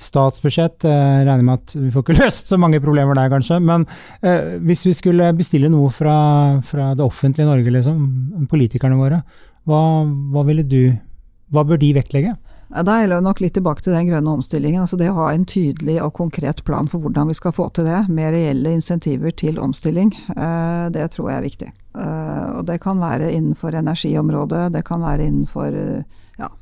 [0.00, 0.86] statsbudsjett.
[0.86, 3.60] Jeg regner med at vi får ikke løst så mange problemer der, kanskje.
[3.62, 3.86] Men
[4.22, 6.16] eh, hvis vi skulle bestille noe fra,
[6.66, 8.00] fra det offentlige Norge, liksom,
[8.50, 9.22] politikerne våre,
[9.68, 9.80] hva,
[10.32, 10.94] hva, ville du
[11.50, 12.36] Hva bør de vektlegge?
[12.70, 14.84] Da er det nok litt tilbake til den grønne omstillingen.
[14.84, 17.88] altså Det å ha en tydelig og konkret plan for hvordan vi skal få til
[17.90, 20.12] det, med reelle insentiver til omstilling,
[20.94, 21.70] det tror jeg er viktig.
[21.98, 25.74] Uh, og det kan være innenfor energiområdet, det kan være innenfor
[26.38, 26.52] ja,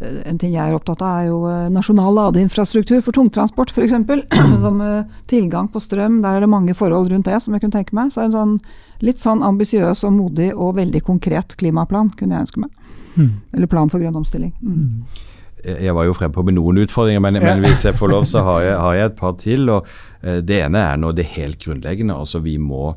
[0.00, 3.94] en ting jeg er opptatt av, er jo eh, nasjonal ladeinfrastruktur for tungtransport, f.eks.
[4.64, 6.18] Som uh, tilgang på strøm.
[6.24, 8.12] Der er det mange forhold rundt det som jeg kunne tenke meg.
[8.12, 8.58] Så en sånn
[9.04, 12.92] litt sånn ambisiøs og modig og veldig konkret klimaplan kunne jeg ønske meg.
[13.16, 13.32] Mm.
[13.56, 14.52] Eller plan for grønn omstilling.
[14.60, 14.76] Mm.
[14.76, 15.24] mm.
[15.66, 18.44] Jeg var jo frempå på med noen utfordringer, men, men, hvis jeg får lov, så
[18.46, 19.70] har jeg, har jeg et par til.
[19.72, 19.88] og
[20.22, 22.14] uh, Det ene er nå det helt grunnleggende.
[22.14, 22.92] altså Vi må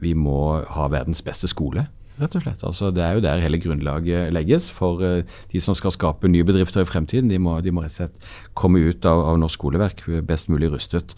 [0.00, 1.84] vi må ha verdens beste skole.
[2.20, 2.64] Rett og slett.
[2.66, 6.46] Altså, det er jo der hele grunnlaget legges for uh, de som skal skape nye
[6.46, 7.30] bedrifter i fremtiden.
[7.32, 10.70] De må, de må rett og slett komme ut av, av norsk skoleverk best mulig
[10.72, 11.16] rustet.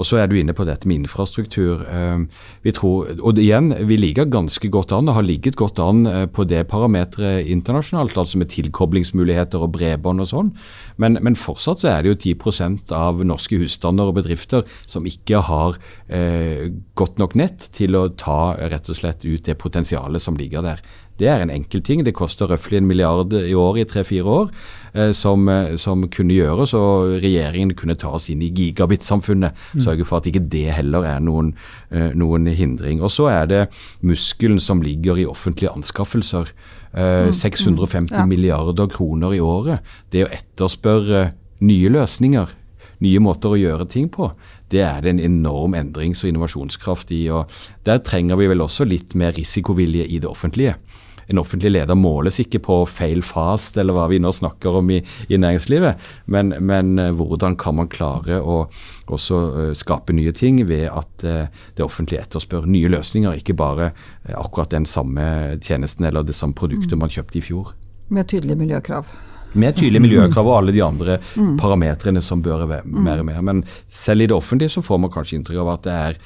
[0.00, 1.84] Og så er du inne på dette med infrastruktur.
[1.92, 2.26] Ehm,
[2.64, 6.24] vi tror, og igjen, vi ligger ganske godt an og har ligget godt an eh,
[6.24, 10.50] på det parameteret internasjonalt, altså med tilkoblingsmuligheter og bredbånd og sånn.
[10.96, 15.44] Men, men, fortsatt så er det jo 10% av norske husstander og bedrifter som ikke
[15.50, 15.76] har
[16.08, 20.64] eh, godt nok nett til å ta rett og slett ut det potensialet som ligger
[20.64, 20.80] der.
[21.20, 22.02] Det er en enkel ting.
[22.04, 24.50] Det koster røftlig en milliard i året i tre-fire år,
[24.94, 29.56] eh, som, eh, som, kunne gjøres, og regjeringen kunne ta oss inn i gigabit-samfunnet.
[29.74, 29.82] Mm.
[29.84, 31.54] Sørge for at ikke det heller er noen,
[31.90, 33.02] eh, noen hindring.
[33.02, 33.68] Og så er det
[34.02, 36.48] muskelen som ligger i offentlige anskaffelser.
[36.94, 38.18] Eh, 650 mm.
[38.18, 38.26] ja.
[38.26, 39.84] milliarder kroner i året.
[40.10, 42.48] Det å etterspørre nye løsninger,
[43.00, 44.32] nye måter å gjøre ting på,
[44.70, 47.28] det er det en enorm endrings- og innovasjonskraft i.
[47.28, 47.50] og
[47.84, 50.76] Der trenger vi vel også litt mer risikovilje i det offentlige.
[51.30, 55.00] En offentlig leder måles ikke på fail fast, eller hva vi nå snakker om i,
[55.30, 58.64] i næringslivet, men, men, hvordan kan man klare å
[59.10, 63.92] også skape nye ting ved at det offentlige etterspør nye løsninger, ikke bare
[64.34, 67.74] akkurat den samme tjenesten eller det samme produktet man kjøpte i fjor.
[68.10, 69.10] Med tydelige miljøkrav.
[69.52, 71.56] Med tydelige miljøkrav og alle de andre mm.
[71.58, 73.42] parametrene som bør være mer.
[73.42, 76.20] Men selv i det offentlige så får man kanskje inntrykk av at det er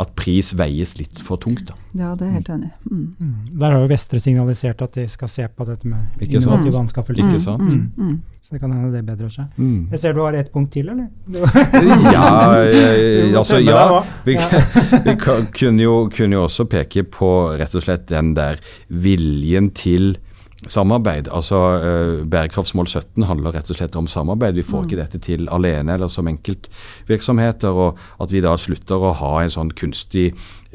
[0.00, 1.66] at pris veies litt for tungt.
[1.68, 1.76] Da.
[1.98, 2.70] Ja, det er helt enig.
[2.88, 3.06] Mm.
[3.18, 3.34] Mm.
[3.52, 7.28] Der har jo Vestre signalisert at de skal se på dette med innovative anskaffelser.
[7.28, 7.66] Ikke sant?
[7.66, 7.82] Mm.
[7.96, 8.12] mm.
[8.12, 8.20] mm.
[8.42, 9.52] Så det kan hende det bedrer seg.
[9.54, 9.92] Mm.
[9.92, 11.06] Jeg ser du har ett punkt til, eller?
[12.10, 12.24] ja,
[12.66, 13.84] jeg, altså, ja.
[14.26, 14.34] Vi,
[15.06, 17.30] vi kunne, jo, kunne jo også peke på
[17.60, 20.16] rett og slett den der viljen til
[20.70, 21.28] Samarbeid.
[21.28, 24.54] altså uh, Bærekraftsmål 17 handler rett og slett om samarbeid.
[24.54, 24.88] Vi får mm.
[24.88, 27.68] ikke dette til alene eller som enkeltvirksomheter.
[27.68, 30.30] og At vi da slutter å ha en sånn kunstig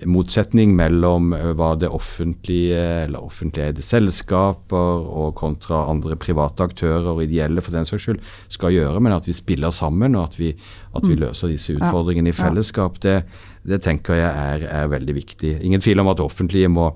[0.05, 7.13] motsetning mellom uh, hva det offentlige eller offentlig eide selskaper og kontra andre private aktører
[7.13, 8.19] og ideelle for den saks skyld
[8.51, 10.51] skal gjøre, men at vi spiller sammen og at vi,
[10.97, 11.21] at vi mm.
[11.23, 12.99] løser disse utfordringene i fellesskap.
[13.01, 13.21] Det,
[13.63, 15.55] det tenker jeg er, er veldig viktig.
[15.63, 16.91] Ingen tvil om at offentlige må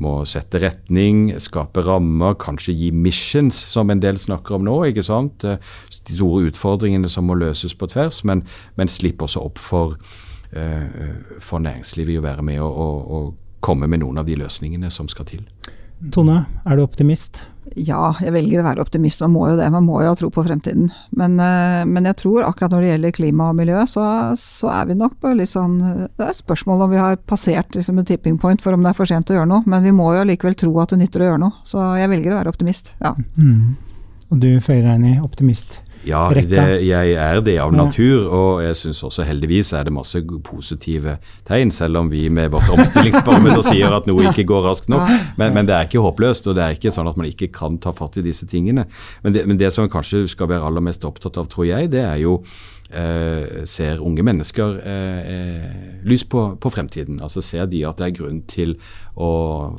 [0.00, 4.78] må sette retning, skape rammer, kanskje gi missions, som en del snakker om nå.
[4.88, 5.44] ikke sant?
[5.44, 5.60] Eh,
[6.08, 8.44] de store utfordringene som må løses på tvers, men,
[8.80, 9.98] men slipp også opp for,
[10.56, 13.30] uh, for næringslivet i å være med og, og, og,
[13.62, 15.44] komme med noen av de løsningene som skal til.
[16.10, 17.44] Tone, er du optimist?
[17.78, 19.22] Ja, jeg velger å være optimist.
[19.24, 19.68] Man må jo det.
[19.72, 20.90] Man må jo ha tro på fremtiden.
[21.16, 24.04] Men, eh, men jeg tror akkurat når det gjelder klima og miljø, så,
[24.38, 27.78] så, er vi nok på litt sånn Det er et spørsmål om vi har passert
[27.78, 29.64] liksom, en tipping point for om det er for sent å gjøre noe.
[29.64, 31.64] Men vi må jo likevel tro at det nytter å gjøre noe.
[31.68, 32.92] Så jeg velger å være optimist.
[33.00, 33.14] Ja.
[33.38, 33.78] Mm.
[34.32, 35.80] Og du føyer deg inn i optimist?
[36.06, 40.18] Ja, det, jeg er det av natur, og jeg syns også heldigvis er det masse
[40.44, 41.16] positive
[41.48, 45.06] tegn, selv om vi med vårt omstillingsbarometer sier at noe ikke går raskt nok.
[45.38, 47.78] Men, men, det er ikke håpløst, og det er ikke sånn at man ikke kan
[47.82, 48.88] ta fatt i disse tingene.
[49.22, 52.02] Men det, men det som kanskje skal være aller mest opptatt av, tror jeg, det
[52.02, 52.40] er jo
[52.92, 55.68] eh, ser unge mennesker eh, eh,
[56.08, 57.20] lys på, på, fremtiden?
[57.22, 58.74] Altså Ser de at det er grunn til
[59.14, 59.30] å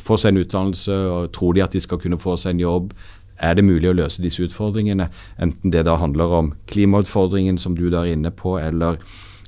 [0.03, 2.95] få seg en utdannelse, og tror de at de skal kunne få seg en jobb?
[3.43, 5.09] Er det mulig å løse disse utfordringene.
[5.41, 9.01] Enten det da handler om klimautfordringen som du er inne på, eller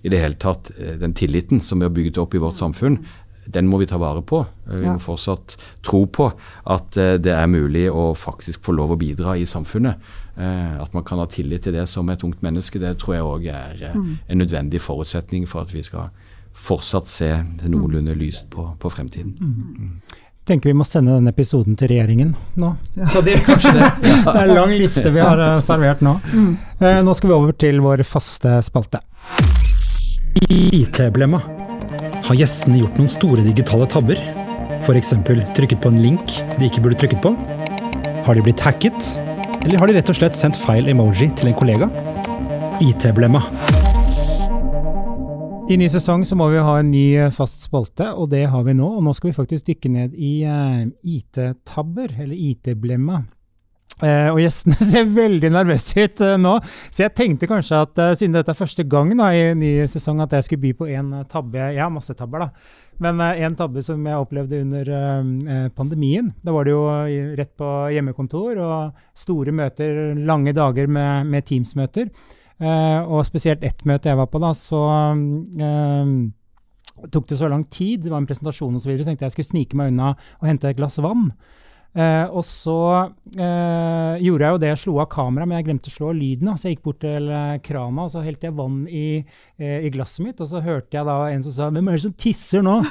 [0.06, 3.00] i det hele tatt eh, den tilliten som vi har bygget opp i vårt samfunn.
[3.46, 4.44] Den må vi ta vare på.
[4.68, 6.30] Eh, vi må fortsatt tro på
[6.76, 10.14] at eh, det er mulig å faktisk få lov å bidra i samfunnet.
[10.36, 13.46] At man kan ha tillit til det som et ungt menneske, det tror jeg òg
[13.54, 14.10] er mm.
[14.28, 16.10] en nødvendig forutsetning for at vi skal
[16.52, 17.30] fortsatt se
[17.64, 19.32] noenlunde lyst på, på fremtiden.
[20.46, 22.68] Tenker vi må sende denne episoden til regjeringen nå.
[22.94, 23.08] Ja.
[23.10, 23.88] Så det, kanskje det.
[24.06, 26.20] det er en lang liste vi har uh, servert nå.
[26.34, 26.52] Mm.
[26.84, 29.02] Uh, nå skal vi over til vår faste spalte.
[30.46, 31.42] IT-blemma.
[32.28, 34.22] Har gjestene gjort noen store digitale tabber?
[34.86, 35.16] F.eks.
[35.58, 37.34] trykket på en link de ikke burde trykket på?
[38.26, 39.10] Har de blitt hacket?
[39.64, 41.90] Eller har de rett og slett sendt feil emoji til en kollega?
[42.86, 43.42] IT-blemma.
[45.66, 48.62] I ny sesong så må vi ha en ny eh, fast spalte, og det har
[48.68, 48.86] vi nå.
[48.86, 53.24] Og nå skal vi faktisk dykke ned i uh, IT-tabber, eller IT-blemma.
[53.98, 56.54] Uh, og gjestene ser veldig nervøse ut uh, nå,
[56.94, 60.38] så jeg tenkte kanskje at siden dette er første gang da, i ny sesong, at
[60.38, 61.58] jeg skulle by på en tabbe.
[61.64, 62.86] Jeg har masse tabber, da.
[63.02, 64.96] Men en tabbe som jeg opplevde under
[65.76, 66.30] pandemien.
[66.46, 66.86] Da var det jo
[67.42, 72.14] rett på hjemmekontor og store møter, lange dager med, med Teams-møter.
[72.62, 74.82] Uh, og spesielt ett møte jeg var på, da, så
[75.12, 76.14] uh,
[77.12, 79.92] tok det så lang tid, det var en presentasjon osv., tenkte jeg skulle snike meg
[79.92, 81.30] unna og hente et glass vann.
[81.96, 85.88] Uh, og så uh, gjorde jeg jo det, jeg slo av kameraet, men jeg glemte
[85.88, 86.50] å slå av lyden.
[86.60, 87.30] Så jeg gikk bort til
[87.64, 89.06] krana og så helte jeg vann i,
[89.62, 90.42] uh, i, glasset mitt.
[90.44, 92.82] Og så hørte jeg da en som sa 'Hvem er det som tisser nå?'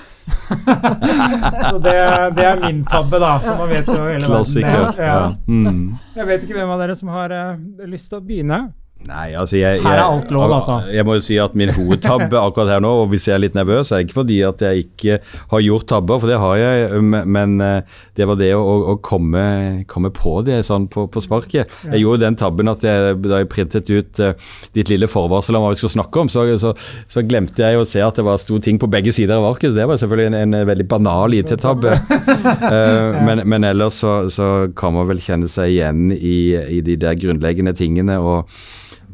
[1.68, 1.98] så det,
[2.38, 3.34] det, er min tabbe, da.
[3.44, 4.88] Så man vet jo hele Klassiker.
[4.96, 5.04] Ja.
[5.04, 5.20] Ja.
[5.48, 5.98] Mm.
[6.16, 7.36] Jeg vet ikke hvem av dere som har
[7.84, 8.62] lyst til å begynne.
[9.04, 10.78] Nei, altså jeg, her er alt lov, altså.
[10.88, 13.56] Jeg må jo si at min hovedtabbe akkurat her nå, og hvis jeg er litt
[13.56, 15.18] nervøs, er ikke fordi at jeg ikke
[15.50, 18.62] har gjort tabber, for det har jeg, men eh, det var det å,
[18.94, 19.42] å komme,
[19.90, 21.68] komme, på det sånn på, på sparket.
[21.84, 24.32] Jeg gjorde den tabben at jeg, da jeg printet ut uh,
[24.76, 26.72] ditt lille forvarsel om hva vi skulle snakke om, så, så,
[27.10, 29.72] så, glemte jeg å se at det var sto ting på begge sider av arket,
[29.72, 31.92] så det var selvfølgelig en, en veldig banal IT-tabbe.
[32.70, 36.38] uh, men, men, ellers så, så, kan man vel kjenne seg igjen i,
[36.78, 38.16] i de der grunnleggende tingene.
[38.22, 38.48] og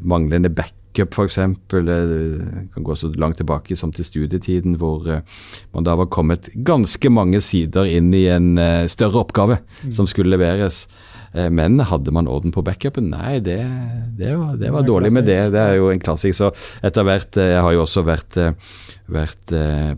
[0.01, 1.39] manglende backup, f.eks.
[1.71, 1.99] Det
[2.73, 5.23] kan gå så langt tilbake som til studietiden, hvor eh,
[5.73, 9.91] man da var kommet ganske mange sider inn i en eh, større oppgave mm.
[9.91, 10.85] som skulle leveres.
[11.33, 13.11] Eh, men hadde man orden på backupen?
[13.13, 13.59] Nei, det,
[14.19, 15.39] det var, det var dårlig med det.
[15.55, 16.35] Det er jo en klassiker.
[16.35, 16.49] Så
[16.83, 18.37] etter hvert eh, Jeg har jo også vært,
[19.11, 19.53] vært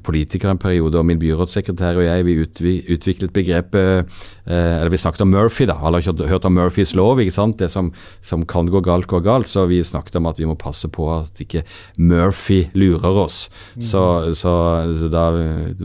[0.06, 4.10] politiker en periode, og min byrådssekretær og jeg vi utviklet begrepet
[4.46, 5.78] Eller vi snakket om Murphy, da.
[5.78, 7.60] Alle har ikke hørt om Murphys lov, ikke sant.
[7.62, 9.50] Det som, som kan gå galt, går galt.
[9.50, 11.66] Så vi snakket om at vi må passe på at ikke
[11.98, 13.48] Murphy lurer oss.
[13.76, 13.88] Mm.
[13.90, 14.06] Så,
[14.38, 14.54] så,
[15.02, 15.28] så, da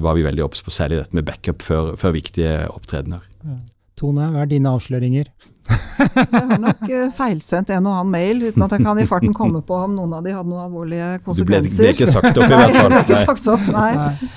[0.03, 3.25] var vi veldig obs på særlig dette med backup før, før viktige opptredener.
[3.45, 3.61] Ja.
[3.99, 5.31] Tone, hva er dine avsløringer?
[5.69, 9.35] jeg har nok uh, feilsendt en og annen mail, uten at jeg kan i farten
[9.37, 11.73] komme på om noen av de hadde noen alvorlige konsekvenser.
[11.75, 12.77] Du ble, ble ikke sagt opp, i hvert fall?
[12.77, 14.29] Nei, jeg ble ikke sagt opp, nei.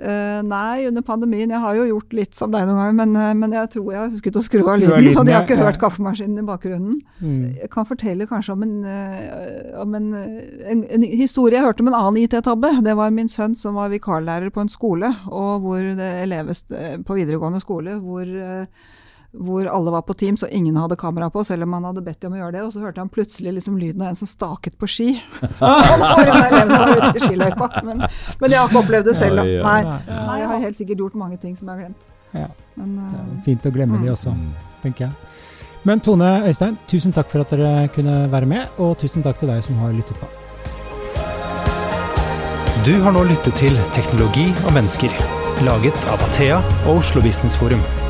[0.00, 1.50] Uh, nei, under pandemien.
[1.52, 4.00] Jeg har jo gjort litt som deg noen ganger, men, uh, men jeg tror jeg
[4.00, 6.94] har husket å skru av lyden, så de har ikke hørt kaffemaskinen i bakgrunnen.
[7.20, 7.42] Mm.
[7.60, 11.92] Jeg kan fortelle kanskje om, en, uh, om en, en, en, historie jeg hørte om
[11.92, 12.72] en annen IT-tabbe.
[12.86, 16.56] Det var min sønn som var vikarlærer på en skole, og hvor det elever
[17.04, 18.24] på videregående skole hvor
[19.32, 22.20] hvor alle var på Teams og ingen hadde kamera på, selv om han hadde bedt
[22.22, 22.62] dem om å gjøre det.
[22.66, 25.08] Og så hørte han plutselig liksom lyden av en som staket på ski.
[27.86, 28.02] men,
[28.40, 29.44] men jeg har ikke opplevd det selv, da.
[29.46, 32.02] Nei, Nei, jeg har helt sikkert gjort mange ting som jeg har glemt.
[32.34, 32.48] Ja.
[32.78, 34.04] Men, uh, fint å glemme mm.
[34.06, 34.34] de også,
[34.82, 35.12] tenker jeg.
[35.86, 39.48] Men Tone Øystein, tusen takk for at dere kunne være med, og tusen takk til
[39.52, 40.28] deg som har lyttet på.
[42.84, 45.16] Du har nå lyttet til Teknologi og mennesker,
[45.64, 48.09] laget av Athea og Oslo Business Forum.